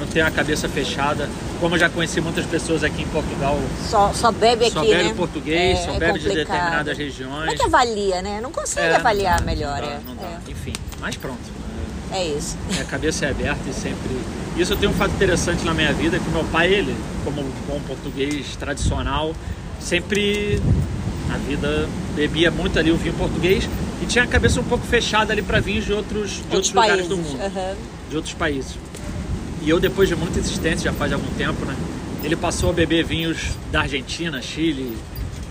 Não, 0.00 0.06
tenho 0.06 0.26
a 0.26 0.30
cabeça 0.30 0.68
fechada. 0.68 1.28
Como 1.60 1.74
eu 1.74 1.78
já 1.78 1.88
conheci 1.90 2.20
muitas 2.20 2.46
pessoas 2.46 2.82
aqui 2.82 3.02
em 3.02 3.06
Portugal, 3.08 3.58
Só, 3.88 4.12
só 4.14 4.32
bebe 4.32 4.64
aqui, 4.64 4.72
só 4.74 4.80
bebe 4.80 5.08
né? 5.08 5.14
português, 5.14 5.78
É, 5.78 5.84
só 5.84 5.90
é 5.92 5.98
bebe 5.98 6.18
de 6.18 6.28
determinadas 6.28 6.96
Como 6.96 7.04
regiões. 7.06 7.52
é 7.52 7.54
que 7.56 7.62
avalia, 7.62 8.22
né? 8.22 8.40
Não 8.40 8.50
consegue 8.50 8.86
É, 8.94 8.96
avaliar 8.96 9.40
não 9.40 9.46
dá, 9.46 9.52
melhor, 9.52 9.80
não 9.80 9.86
dá, 9.88 9.92
é. 9.92 10.00
não 10.06 10.16
dá. 10.16 10.38
Enfim, 10.48 10.72
mas 11.00 11.16
pronto. 11.16 11.38
É, 12.12 12.16
é 12.18 12.24
isso. 12.28 12.56
Minha 12.70 12.84
cabeça 12.84 13.26
é 13.26 13.30
aberta 13.30 13.68
e 13.68 13.74
sempre. 13.74 14.16
Isso 14.56 14.72
eu 14.72 14.76
tenho 14.78 14.90
um 14.90 14.94
fato 14.94 15.12
interessante 15.14 15.64
na 15.64 15.74
minha 15.74 15.92
vida, 15.92 16.18
que 16.18 16.28
meu 16.30 16.44
pai, 16.44 16.72
ele, 16.72 16.96
como 17.24 17.42
um 17.42 17.50
bom 17.68 17.80
português 17.86 18.56
tradicional, 18.56 19.34
sempre 19.78 20.60
na 21.28 21.36
vida 21.36 21.88
bebia 22.16 22.50
muito 22.50 22.78
ali 22.78 22.90
o 22.90 22.96
vinho 22.96 23.14
português 23.14 23.68
e 24.02 24.06
tinha 24.06 24.24
a 24.24 24.26
cabeça 24.26 24.60
um 24.60 24.64
pouco 24.64 24.86
fechada 24.86 25.32
ali 25.32 25.42
para 25.42 25.60
vinhos 25.60 25.84
de 25.84 25.92
outros, 25.92 26.30
de 26.30 26.36
outros, 26.38 26.54
Outros 26.54 26.72
lugares 26.72 27.08
do 27.08 27.16
mundo, 27.16 27.40
aham. 27.42 27.74
de 28.08 28.16
outros 28.16 28.34
países. 28.34 28.76
E 29.62 29.68
eu, 29.68 29.78
depois 29.78 30.08
de 30.08 30.16
muita 30.16 30.38
insistência, 30.38 30.90
já 30.90 30.92
faz 30.92 31.12
algum 31.12 31.30
tempo, 31.34 31.64
né? 31.66 31.76
Ele 32.24 32.34
passou 32.36 32.70
a 32.70 32.72
beber 32.72 33.04
vinhos 33.04 33.50
da 33.70 33.80
Argentina, 33.80 34.40
Chile, 34.40 34.96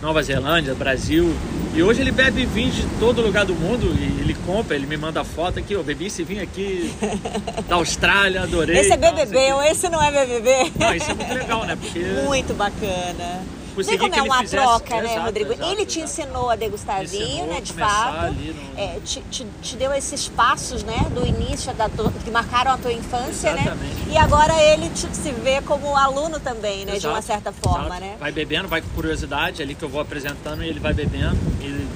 Nova 0.02 0.22
Zelândia, 0.24 0.74
Brasil. 0.74 1.32
E 1.76 1.84
hoje 1.84 2.02
ele 2.02 2.12
bebe 2.12 2.46
vinhos 2.46 2.76
de 2.76 2.84
todo 3.00 3.22
lugar 3.22 3.46
do 3.46 3.54
mundo 3.54 3.86
e 4.00 4.22
ele 4.22 4.36
compra, 4.46 4.76
ele 4.76 4.88
me 4.88 4.98
manda 4.98 5.24
foto 5.24 5.60
aqui, 5.60 5.74
eu 5.74 5.84
bebi 5.84 6.06
esse 6.08 6.24
vinho 6.24 6.42
aqui 6.42 6.92
da 7.68 7.76
Austrália, 7.76 8.42
adorei. 8.44 8.78
Esse 8.80 8.94
é 8.94 8.98
BBB, 8.98 9.54
ou 9.54 9.62
esse 9.64 9.90
não 9.90 10.02
é 10.02 10.12
BBB? 10.12 10.72
Não, 10.80 10.96
isso 10.96 11.12
é 11.12 11.14
muito 11.14 11.34
legal, 11.34 11.66
né? 11.66 11.76
Porque 11.76 12.00
Muito 12.26 12.54
bacana. 12.56 13.44
Consegui 13.80 13.98
Vê 13.98 13.98
como 13.98 14.12
que 14.14 14.20
é 14.20 14.22
ele 14.22 14.30
uma 14.30 14.40
fizesse- 14.42 14.64
troca, 14.64 14.96
né, 15.02 15.06
Exato, 15.12 15.26
Rodrigo? 15.26 15.54
exato, 15.54 15.72
ele 15.72 15.86
te 15.86 16.00
exato. 16.00 16.22
ensinou 16.22 16.50
a 16.50 16.56
degustar 16.56 17.04
ensinou 17.04 17.28
vinho, 17.28 17.46
né, 17.48 17.62
de 17.62 17.74
fato. 17.74 18.34
no- 18.34 18.80
É, 18.80 19.00
te, 19.06 19.22
te- 19.32 19.48
te 19.62 19.76
deu 19.78 19.94
esses 19.94 20.28
passos, 20.28 20.84
né, 20.84 21.06
do 21.14 21.26
início, 21.26 21.74
da, 21.74 21.88
tua- 21.90 22.12
que 22.24 22.30
marcaram 22.30 22.72
a 22.72 22.78
tua 22.78 22.92
infância, 22.92 23.54
né? 23.54 23.62
Exatamente. 23.62 23.96
E 24.10 24.18
agora 24.18 24.54
ele 24.62 24.90
te- 24.90 25.08
se 25.16 25.32
vê 25.32 25.62
como 25.62 25.96
aluno 25.96 26.40
também, 26.40 26.86
né, 26.86 27.00
de 27.00 27.08
uma 27.08 27.22
certa 27.22 27.52
forma, 27.54 28.00
né? 28.00 28.16
Vai 28.20 28.32
bebendo, 28.32 28.68
vai 28.68 28.82
com 28.82 28.90
curiosidade, 28.90 29.62
ali 29.62 29.74
que 29.76 29.84
eu 29.84 29.90
vou 29.90 30.02
apresentando 30.02 30.64
e 30.64 30.68
ele 30.68 30.80
vai 30.80 30.94
bebendo. 30.94 31.38
E 31.62 31.88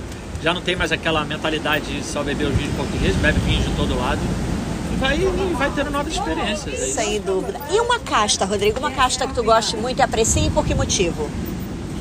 já 0.41 0.53
não 0.53 0.61
tem 0.61 0.75
mais 0.75 0.91
aquela 0.91 1.23
mentalidade 1.25 1.85
de 1.99 2.05
só 2.05 2.23
beber 2.23 2.47
os 2.47 2.55
vinhos 2.55 2.73
portugueses, 2.75 3.15
bebe 3.17 3.39
vinhos 3.39 3.65
de 3.65 3.71
todo 3.75 3.97
lado. 3.99 4.19
E 4.91 4.95
vai, 4.97 5.17
vai 5.57 5.71
tendo 5.71 5.89
novas 5.89 6.13
experiências. 6.13 6.81
é. 6.81 6.85
Sem 6.85 7.19
dúvida. 7.21 7.59
E 7.71 7.79
uma 7.79 7.99
casta, 7.99 8.45
Rodrigo? 8.45 8.79
Uma 8.79 8.91
casta 8.91 9.25
que 9.27 9.33
tu 9.33 9.43
goste 9.43 9.75
muito 9.75 9.97
e 9.99 10.01
aprecie, 10.01 10.49
por 10.51 10.65
que 10.65 10.75
motivo? 10.75 11.29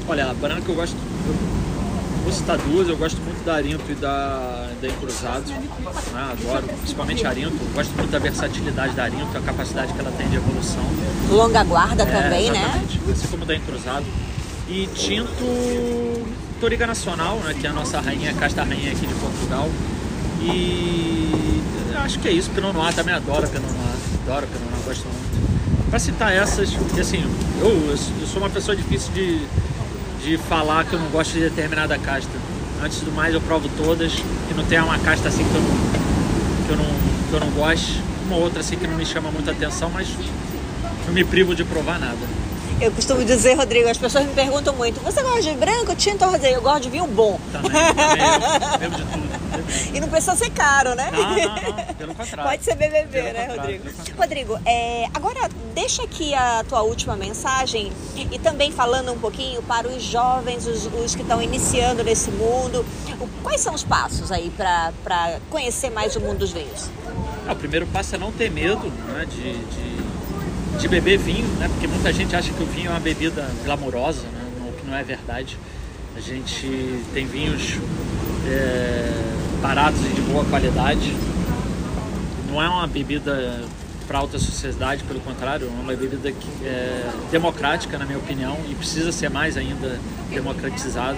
Olha, 0.09 0.31
a 0.31 0.35
branca 0.35 0.71
eu 0.71 0.75
gosto. 0.75 0.97
Eu 1.27 2.25
vou 2.25 2.33
citar 2.33 2.57
duas, 2.59 2.89
eu 2.89 2.97
gosto 2.97 3.21
muito 3.23 3.45
da 3.45 3.55
Arinto 3.55 3.85
e 3.91 3.95
da, 3.95 4.69
da 4.81 4.89
Encruzado. 4.89 5.51
Né? 5.51 6.33
Adoro, 6.33 6.67
principalmente 6.79 7.27
a 7.27 7.31
Arinto. 7.31 7.57
Eu 7.61 7.75
Gosto 7.75 7.93
muito 7.97 8.11
da 8.11 8.19
versatilidade 8.19 8.95
da 8.95 9.05
Arinto, 9.05 9.37
a 9.37 9.41
capacidade 9.41 9.93
que 9.93 9.99
ela 10.01 10.13
tem 10.13 10.29
de 10.29 10.37
evolução. 10.37 10.85
Longa 11.31 11.65
guarda 11.65 12.03
É, 12.05 12.07
também, 12.07 12.51
né? 12.51 12.61
exatamente, 12.63 13.01
Assim 13.11 13.27
como 13.29 13.45
da 13.45 13.55
Encruzado. 13.57 14.05
E 14.69 14.89
tinto 14.95 16.25
Toriga 16.61 16.87
Nacional, 16.87 17.37
né? 17.39 17.55
Que 17.59 17.67
é 17.67 17.71
a 17.71 17.73
nossa 17.73 18.01
rainha, 18.01 18.31
a 18.31 18.35
casta 18.35 18.63
rainha 18.63 18.93
aqui 18.93 19.07
de 19.07 19.15
Portugal. 19.15 19.69
E 20.41 21.61
acho 22.05 22.19
que 22.19 22.29
é 22.29 22.33
isso. 22.33 22.51
Pinot 22.51 22.73
Noir 22.73 22.95
também 22.95 23.15
adoro 23.15 23.47
Pinot 23.49 23.67
Noir. 23.73 23.97
Adoro 24.27 24.47
Pinot 24.47 24.71
Noir, 24.71 24.83
gosto 24.87 25.05
muito. 25.07 25.91
Pra 25.91 25.99
citar 25.99 26.33
essas, 26.33 26.71
porque 26.71 27.01
assim, 27.01 27.23
eu, 27.61 27.69
eu 27.69 28.27
sou 28.27 28.39
uma 28.41 28.49
pessoa 28.49 28.75
difícil 28.75 29.13
de, 29.13 29.41
de 30.23 30.39
falar 30.39 30.85
que 30.85 30.93
eu 30.93 30.99
não 30.99 31.09
gosto 31.09 31.33
de 31.33 31.41
determinada 31.41 31.99
casta. 31.99 32.31
Antes 32.83 33.01
do 33.01 33.13
mais, 33.13 33.35
eu 33.35 33.41
provo 33.41 33.69
todas 33.77 34.13
e 34.51 34.55
não 34.55 34.65
tem 34.65 34.81
uma 34.81 34.99
casta 34.99 35.29
assim 35.29 35.45
que 35.45 35.55
eu 35.55 35.61
não, 35.61 36.67
que 36.67 36.71
eu 36.71 36.77
não, 36.77 36.85
que 37.29 37.33
eu 37.33 37.41
não 37.41 37.51
goste. 37.51 38.03
Uma 38.27 38.37
outra 38.37 38.61
assim 38.61 38.77
que 38.77 38.87
não 38.87 38.97
me 38.97 39.05
chama 39.05 39.31
muita 39.31 39.51
atenção, 39.51 39.91
mas 39.91 40.09
não 41.07 41.13
me 41.13 41.25
privo 41.25 41.55
de 41.55 41.65
provar 41.65 41.99
nada. 41.99 42.19
Eu 42.81 42.91
costumo 42.91 43.25
dizer, 43.25 43.55
Rodrigo, 43.55 43.89
as 43.89 43.99
pessoas 43.99 44.27
me 44.27 44.33
perguntam 44.33 44.75
muito: 44.75 45.01
você 45.03 45.23
gosta 45.23 45.43
de 45.43 45.53
branco, 45.53 45.95
tinto 45.95 46.25
ou 46.25 46.33
rosé? 46.33 46.55
Eu 46.55 46.63
gosto 46.63 46.83
de 46.83 46.91
vinho 46.91 47.07
bom. 47.07 47.39
Também, 47.53 47.71
também 47.71 48.25
eu 48.73 48.79
bebo 48.79 48.97
de 48.97 49.05
tudo. 49.05 49.32
E 49.93 50.01
não 50.01 50.09
precisa 50.09 50.37
ser 50.37 50.51
caro, 50.51 50.95
né? 50.95 51.11
Não, 51.13 51.23
não, 51.23 51.87
não, 51.87 51.95
pelo 51.95 52.15
contrário. 52.17 52.51
Pode 52.51 52.65
ser 52.65 52.75
BBB, 52.77 53.23
Pelo 53.23 53.33
né, 53.33 53.47
Rodrigo? 53.57 53.85
Rodrigo, 54.17 54.61
é, 54.65 55.07
agora 55.15 55.49
deixa 55.75 56.03
aqui 56.03 56.35
a 56.35 56.65
tua 56.69 56.83
última 56.83 57.17
mensagem 57.17 57.93
e 58.17 58.39
também 58.39 58.71
falando 58.73 59.13
um 59.13 59.19
pouquinho 59.19 59.63
para 59.63 59.89
os 59.89 60.03
jovens, 60.03 60.67
os, 60.67 60.87
os 60.87 61.15
que 61.15 61.23
estão 61.23 61.43
iniciando 61.43 62.03
nesse 62.03 62.31
mundo. 62.31 62.85
Quais 63.43 63.61
são 63.61 63.75
os 63.75 63.85
passos 63.85 64.31
aí 64.33 64.51
para 64.57 64.93
conhecer 65.51 65.91
mais 65.91 66.17
o 66.17 66.21
mundo 66.21 66.39
dos 66.39 66.53
vinhos? 66.53 66.91
Ah, 67.47 67.53
o 67.53 67.57
primeiro 67.57 67.87
passo 67.87 68.15
é 68.15 68.19
não 68.19 68.31
ter 68.31 68.51
medo 68.51 68.87
né, 68.87 69.27
de, 69.29 69.53
de, 69.53 70.79
de 70.79 70.89
beber 70.89 71.19
vinho, 71.19 71.47
né? 71.59 71.69
Porque 71.69 71.87
muita 71.87 72.13
gente 72.13 72.35
acha 72.37 72.53
que 72.53 72.63
o 72.63 72.67
vinho 72.67 72.89
é 72.89 72.91
uma 72.91 73.01
bebida 73.01 73.49
glamurosa, 73.65 74.23
né? 74.23 74.69
O 74.69 74.73
que 74.73 74.87
não 74.87 74.97
é 74.97 75.03
verdade. 75.03 75.59
A 76.17 76.21
gente 76.21 77.03
tem 77.13 77.27
vinhos 77.27 77.79
é, 78.47 78.92
baratos 79.75 80.01
e 80.05 80.09
de 80.09 80.21
boa 80.21 80.45
qualidade. 80.45 81.17
Não 82.51 82.63
é 82.63 82.69
uma 82.69 82.87
bebida 82.87 83.65
para 84.07 84.19
alta 84.19 84.39
sociedade, 84.39 85.03
pelo 85.05 85.19
contrário, 85.21 85.67
é 85.67 85.81
uma 85.81 85.95
bebida 85.95 86.31
que 86.31 86.67
é 86.67 87.11
democrática, 87.31 87.97
na 87.97 88.05
minha 88.05 88.19
opinião, 88.19 88.59
e 88.69 88.75
precisa 88.75 89.11
ser 89.11 89.31
mais 89.31 89.57
ainda 89.57 89.99
democratizada. 90.29 91.17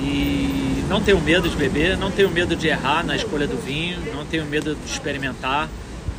E 0.00 0.84
não 0.88 1.00
tenho 1.00 1.20
medo 1.20 1.48
de 1.48 1.56
beber, 1.56 1.98
não 1.98 2.12
tenho 2.12 2.30
medo 2.30 2.54
de 2.54 2.68
errar 2.68 3.04
na 3.04 3.16
escolha 3.16 3.48
do 3.48 3.60
vinho, 3.60 3.98
não 4.14 4.24
tenho 4.24 4.44
medo 4.44 4.76
de 4.76 4.88
experimentar. 4.88 5.68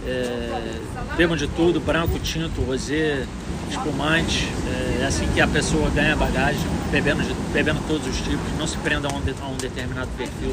É, 0.08 0.80
bebam 1.18 1.36
de 1.36 1.48
tudo, 1.48 1.82
branco, 1.82 2.18
tinto, 2.20 2.62
rosé, 2.62 3.26
espumante. 3.70 4.48
É, 4.66 5.02
é 5.02 5.06
assim 5.06 5.28
que 5.34 5.42
a 5.42 5.48
pessoa 5.48 5.90
ganha 5.90 6.16
bagagem, 6.16 6.62
bebendo, 6.90 7.24
de, 7.24 7.34
bebendo 7.52 7.82
todos 7.88 8.08
os 8.08 8.18
tipos, 8.22 8.58
não 8.58 8.66
se 8.66 8.78
prenda 8.78 9.10
a 9.10 9.12
um, 9.12 9.18
a 9.18 9.50
um 9.50 9.58
determinado 9.58 10.10
perfil. 10.18 10.52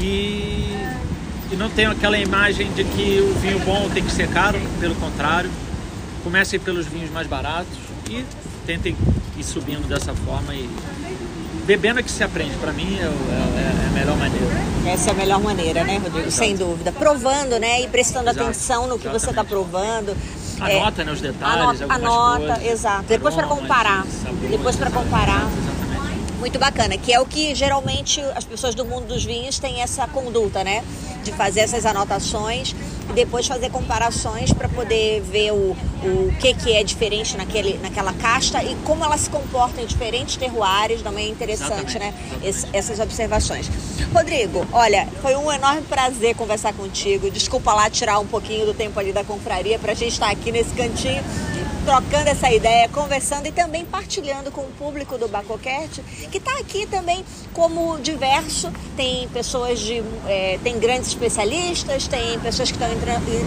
E, 0.00 0.76
e 1.52 1.56
não 1.56 1.70
tenho 1.70 1.92
aquela 1.92 2.18
imagem 2.18 2.72
de 2.72 2.82
que 2.82 3.20
o 3.20 3.34
vinho 3.38 3.60
bom 3.60 3.88
tem 3.88 4.02
que 4.02 4.10
ser 4.10 4.28
caro, 4.28 4.58
pelo 4.80 4.96
contrário. 4.96 5.50
Comecem 6.24 6.58
pelos 6.58 6.86
vinhos 6.86 7.10
mais 7.10 7.26
baratos 7.26 7.78
e 8.08 8.24
tentem 8.66 8.96
ir 9.36 9.44
subindo 9.44 9.86
dessa 9.88 10.14
forma 10.14 10.54
e 10.54 10.68
bebendo 11.64 12.00
é 12.00 12.02
que 12.02 12.10
se 12.10 12.22
aprende. 12.22 12.56
Para 12.56 12.72
mim 12.72 12.98
é, 12.98 13.02
é, 13.02 13.06
é, 13.06 13.86
a 13.88 13.90
melhor 13.92 14.16
maneira. 14.16 14.46
Essa 14.86 15.10
é 15.10 15.12
a 15.12 15.16
melhor 15.16 15.40
maneira, 15.40 15.84
né, 15.84 15.94
Rodrigo? 15.94 16.28
Exato. 16.28 16.32
Sem 16.32 16.56
dúvida. 16.56 16.92
Provando, 16.92 17.58
né? 17.58 17.82
E 17.82 17.88
prestando 17.88 18.30
Exato. 18.30 18.44
atenção 18.44 18.86
no 18.86 18.98
que 18.98 19.06
Exatamente. 19.06 19.20
você 19.20 19.30
está 19.30 19.44
provando. 19.44 20.16
Anota, 20.60 21.02
é, 21.02 21.04
né, 21.04 21.12
os 21.12 21.20
detalhes, 21.20 21.82
anota, 21.82 21.94
anota 21.94 22.54
coisas, 22.54 22.72
exato. 22.72 23.04
Depois 23.08 23.34
para 23.34 23.46
comparar. 23.46 24.06
Sabores, 24.06 24.50
Depois 24.50 24.76
para 24.76 24.90
comparar. 24.90 25.48
Exatamente. 26.42 26.52
Muito 26.52 26.58
bacana, 26.58 26.98
que 26.98 27.12
é 27.12 27.20
o 27.20 27.26
que 27.26 27.54
geralmente 27.54 28.20
as 28.34 28.44
pessoas 28.44 28.74
do 28.74 28.84
mundo 28.84 29.06
dos 29.06 29.24
vinhos 29.24 29.58
têm 29.58 29.80
essa 29.80 30.06
conduta, 30.08 30.64
né? 30.64 30.84
De 31.22 31.32
fazer 31.32 31.60
essas 31.60 31.86
anotações 31.86 32.74
e 33.08 33.12
depois 33.12 33.46
fazer 33.46 33.70
comparações 33.70 34.52
para 34.52 34.68
poder 34.68 35.20
ver 35.20 35.52
o, 35.52 35.76
o 36.02 36.34
que, 36.40 36.52
que 36.54 36.72
é 36.72 36.82
diferente 36.82 37.36
naquele, 37.36 37.78
naquela 37.78 38.12
casta 38.12 38.62
e 38.62 38.74
como 38.84 39.04
ela 39.04 39.16
se 39.16 39.30
comporta 39.30 39.80
em 39.80 39.86
diferentes 39.86 40.36
terroares. 40.36 41.00
Também 41.02 41.28
é 41.28 41.30
interessante, 41.30 41.98
né? 41.98 42.12
Exatamente. 42.42 42.76
essas 42.76 42.98
observações. 42.98 43.70
Rodrigo, 44.12 44.66
olha, 44.72 45.06
foi 45.20 45.36
um 45.36 45.50
enorme 45.50 45.82
prazer 45.82 46.34
conversar 46.34 46.72
contigo. 46.72 47.30
Desculpa 47.30 47.72
lá 47.72 47.88
tirar 47.88 48.18
um 48.18 48.26
pouquinho 48.26 48.66
do 48.66 48.74
tempo 48.74 48.98
ali 48.98 49.12
da 49.12 49.22
confraria 49.22 49.78
para 49.78 49.92
a 49.92 49.94
gente 49.94 50.12
estar 50.12 50.30
aqui 50.30 50.50
nesse 50.50 50.74
cantinho 50.74 51.22
trocando 51.84 52.28
essa 52.28 52.50
ideia, 52.52 52.88
conversando 52.88 53.46
e 53.46 53.52
também 53.52 53.84
partilhando 53.84 54.50
com 54.50 54.62
o 54.62 54.72
público 54.78 55.18
do 55.18 55.28
Bacocast, 55.28 56.02
que 56.30 56.38
está 56.38 56.52
aqui 56.58 56.86
também 56.86 57.24
como 57.52 57.98
diverso. 57.98 58.72
Tem 58.96 59.28
pessoas 59.28 59.80
de. 59.80 60.02
É, 60.26 60.58
tem 60.62 60.78
grandes 60.78 61.08
especialistas, 61.08 62.06
tem 62.06 62.38
pessoas 62.40 62.70
que 62.70 62.78
estão 62.82 62.88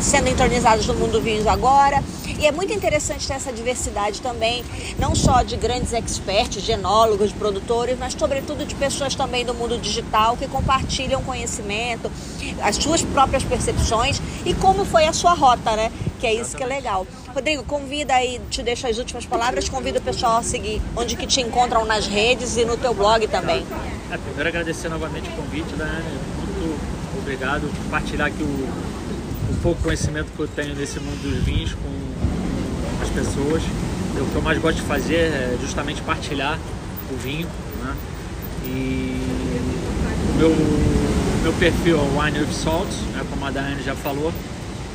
sendo 0.01 0.27
entronizadas 0.27 0.85
no 0.85 0.93
mundo 0.93 1.21
vinhos 1.21 1.47
agora. 1.47 2.03
E 2.37 2.45
é 2.45 2.51
muito 2.51 2.73
interessante 2.73 3.27
ter 3.27 3.33
essa 3.33 3.53
diversidade 3.53 4.21
também, 4.21 4.63
não 4.99 5.15
só 5.15 5.41
de 5.41 5.55
grandes 5.55 5.93
experts, 5.93 6.61
de 6.61 6.71
enólogos, 6.73 7.29
de 7.29 7.35
produtores, 7.35 7.97
mas 7.97 8.13
sobretudo 8.13 8.65
de 8.65 8.75
pessoas 8.75 9.15
também 9.15 9.45
do 9.45 9.53
mundo 9.53 9.77
digital 9.77 10.35
que 10.35 10.47
compartilham 10.47 11.23
conhecimento, 11.23 12.11
as 12.61 12.75
suas 12.75 13.01
próprias 13.01 13.43
percepções 13.43 14.21
e 14.45 14.53
como 14.53 14.83
foi 14.83 15.05
a 15.05 15.13
sua 15.13 15.33
rota, 15.33 15.75
né? 15.75 15.91
Que 16.25 16.29
é 16.29 16.41
isso 16.41 16.57
que 16.57 16.63
é 16.63 16.65
legal. 16.65 17.05
Rodrigo, 17.35 17.63
convida 17.65 18.15
aí, 18.15 18.41
te 18.49 18.63
deixo 18.63 18.87
as 18.87 18.97
últimas 18.97 19.27
palavras, 19.27 19.69
convida 19.69 19.99
o 19.99 20.01
pessoal 20.01 20.37
a 20.37 20.41
seguir 20.41 20.81
onde 20.95 21.15
que 21.15 21.27
te 21.27 21.39
encontram 21.39 21.85
nas 21.85 22.07
redes 22.07 22.57
e 22.57 22.65
no 22.65 22.75
teu 22.75 22.95
blog 22.95 23.27
também. 23.27 23.63
É, 24.09 24.17
primeiro 24.17 24.49
agradecer 24.49 24.89
novamente 24.89 25.29
o 25.29 25.33
convite, 25.33 25.75
Daiane. 25.75 26.03
Muito 26.39 27.19
obrigado. 27.19 27.71
Compartilhar 27.83 28.25
aqui 28.25 28.41
o, 28.41 28.45
o 28.47 29.59
pouco 29.61 29.83
conhecimento 29.83 30.31
que 30.35 30.39
eu 30.39 30.47
tenho 30.47 30.73
nesse 30.73 30.99
mundo 30.99 31.21
dos 31.21 31.43
vinhos 31.43 31.75
com 31.75 33.03
as 33.03 33.09
pessoas. 33.11 33.61
O 34.19 34.25
que 34.25 34.35
eu 34.35 34.41
mais 34.41 34.57
gosto 34.57 34.77
de 34.77 34.87
fazer 34.87 35.31
é 35.31 35.55
justamente 35.61 36.01
partilhar 36.01 36.57
o 37.11 37.17
vinho. 37.17 37.47
Né? 37.83 37.95
E 38.63 39.21
o 40.31 40.37
meu, 40.39 40.55
meu 41.43 41.53
perfil 41.53 41.99
é 41.99 42.01
o 42.01 42.19
Wine 42.19 42.39
with 42.39 42.51
Salt, 42.51 42.89
né? 43.13 43.23
como 43.29 43.45
a 43.45 43.51
Daiane 43.51 43.83
já 43.83 43.93
falou. 43.93 44.33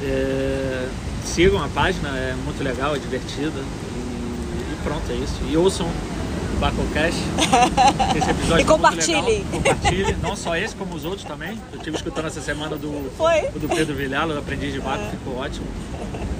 É, 0.03 0.88
sigam 1.24 1.62
a 1.62 1.68
página, 1.68 2.09
é 2.09 2.35
muito 2.44 2.62
legal, 2.62 2.94
é 2.94 2.98
divertida. 2.98 3.59
E, 3.59 4.72
e 4.72 4.78
pronto, 4.83 5.11
é 5.11 5.14
isso. 5.14 5.40
E 5.48 5.56
ouçam 5.56 5.87
o 5.87 6.59
Bacocast. 6.59 7.18
Esse 8.16 8.30
episódio 8.30 8.62
e 8.62 8.64
compartilhem. 8.64 9.44
Compartilhe, 9.44 10.16
não 10.22 10.37
só 10.37 10.56
esse, 10.56 10.74
como 10.74 10.94
os 10.94 11.04
outros 11.04 11.24
também. 11.24 11.59
Eu 11.72 11.78
estive 11.78 11.96
escutando 11.96 12.26
essa 12.26 12.40
semana 12.40 12.76
do, 12.76 13.11
Foi? 13.16 13.42
do 13.48 13.68
Pedro 13.68 13.94
Vilhalo, 13.94 14.33
do 14.33 14.38
Aprendiz 14.38 14.72
de 14.72 14.80
Baco, 14.80 15.02
é. 15.02 15.11
ficou 15.11 15.37
ótimo. 15.37 15.66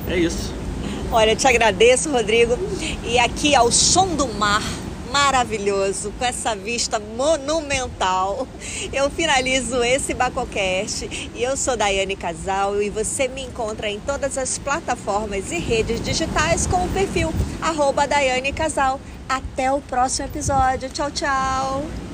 É 0.08 0.16
isso. 0.16 0.52
Olha, 1.12 1.32
eu 1.32 1.36
te 1.36 1.46
agradeço, 1.46 2.10
Rodrigo. 2.10 2.56
E 3.04 3.18
aqui 3.18 3.54
ao 3.54 3.72
som 3.72 4.14
do 4.14 4.28
mar 4.28 4.62
maravilhoso, 5.11 6.12
com 6.18 6.25
essa 6.25 6.55
vista 6.55 6.99
monumental. 6.99 8.46
Eu 8.92 9.11
finalizo 9.11 9.83
esse 9.83 10.14
Bacocast 10.14 11.31
e 11.35 11.42
eu 11.42 11.57
sou 11.57 11.77
Daiane 11.77 12.16
Casal 12.16 12.81
e 12.81 12.90
você 12.90 13.29
me 13.29 13.42
encontra 13.42 13.88
em 13.88 14.01
todas 14.01 14.38
as 14.38 14.59
plataformas 14.59 15.53
e 15.53 15.59
redes 15.59 16.01
digitais 16.01 16.66
com 16.66 16.85
o 16.85 16.88
perfil 16.88 17.33
arroba 17.61 18.07
Daiane 18.07 18.53
Casal. 18.53 19.01
Até 19.29 19.70
o 19.70 19.81
próximo 19.81 20.27
episódio. 20.27 20.90
Tchau, 20.90 21.11
tchau! 21.11 22.10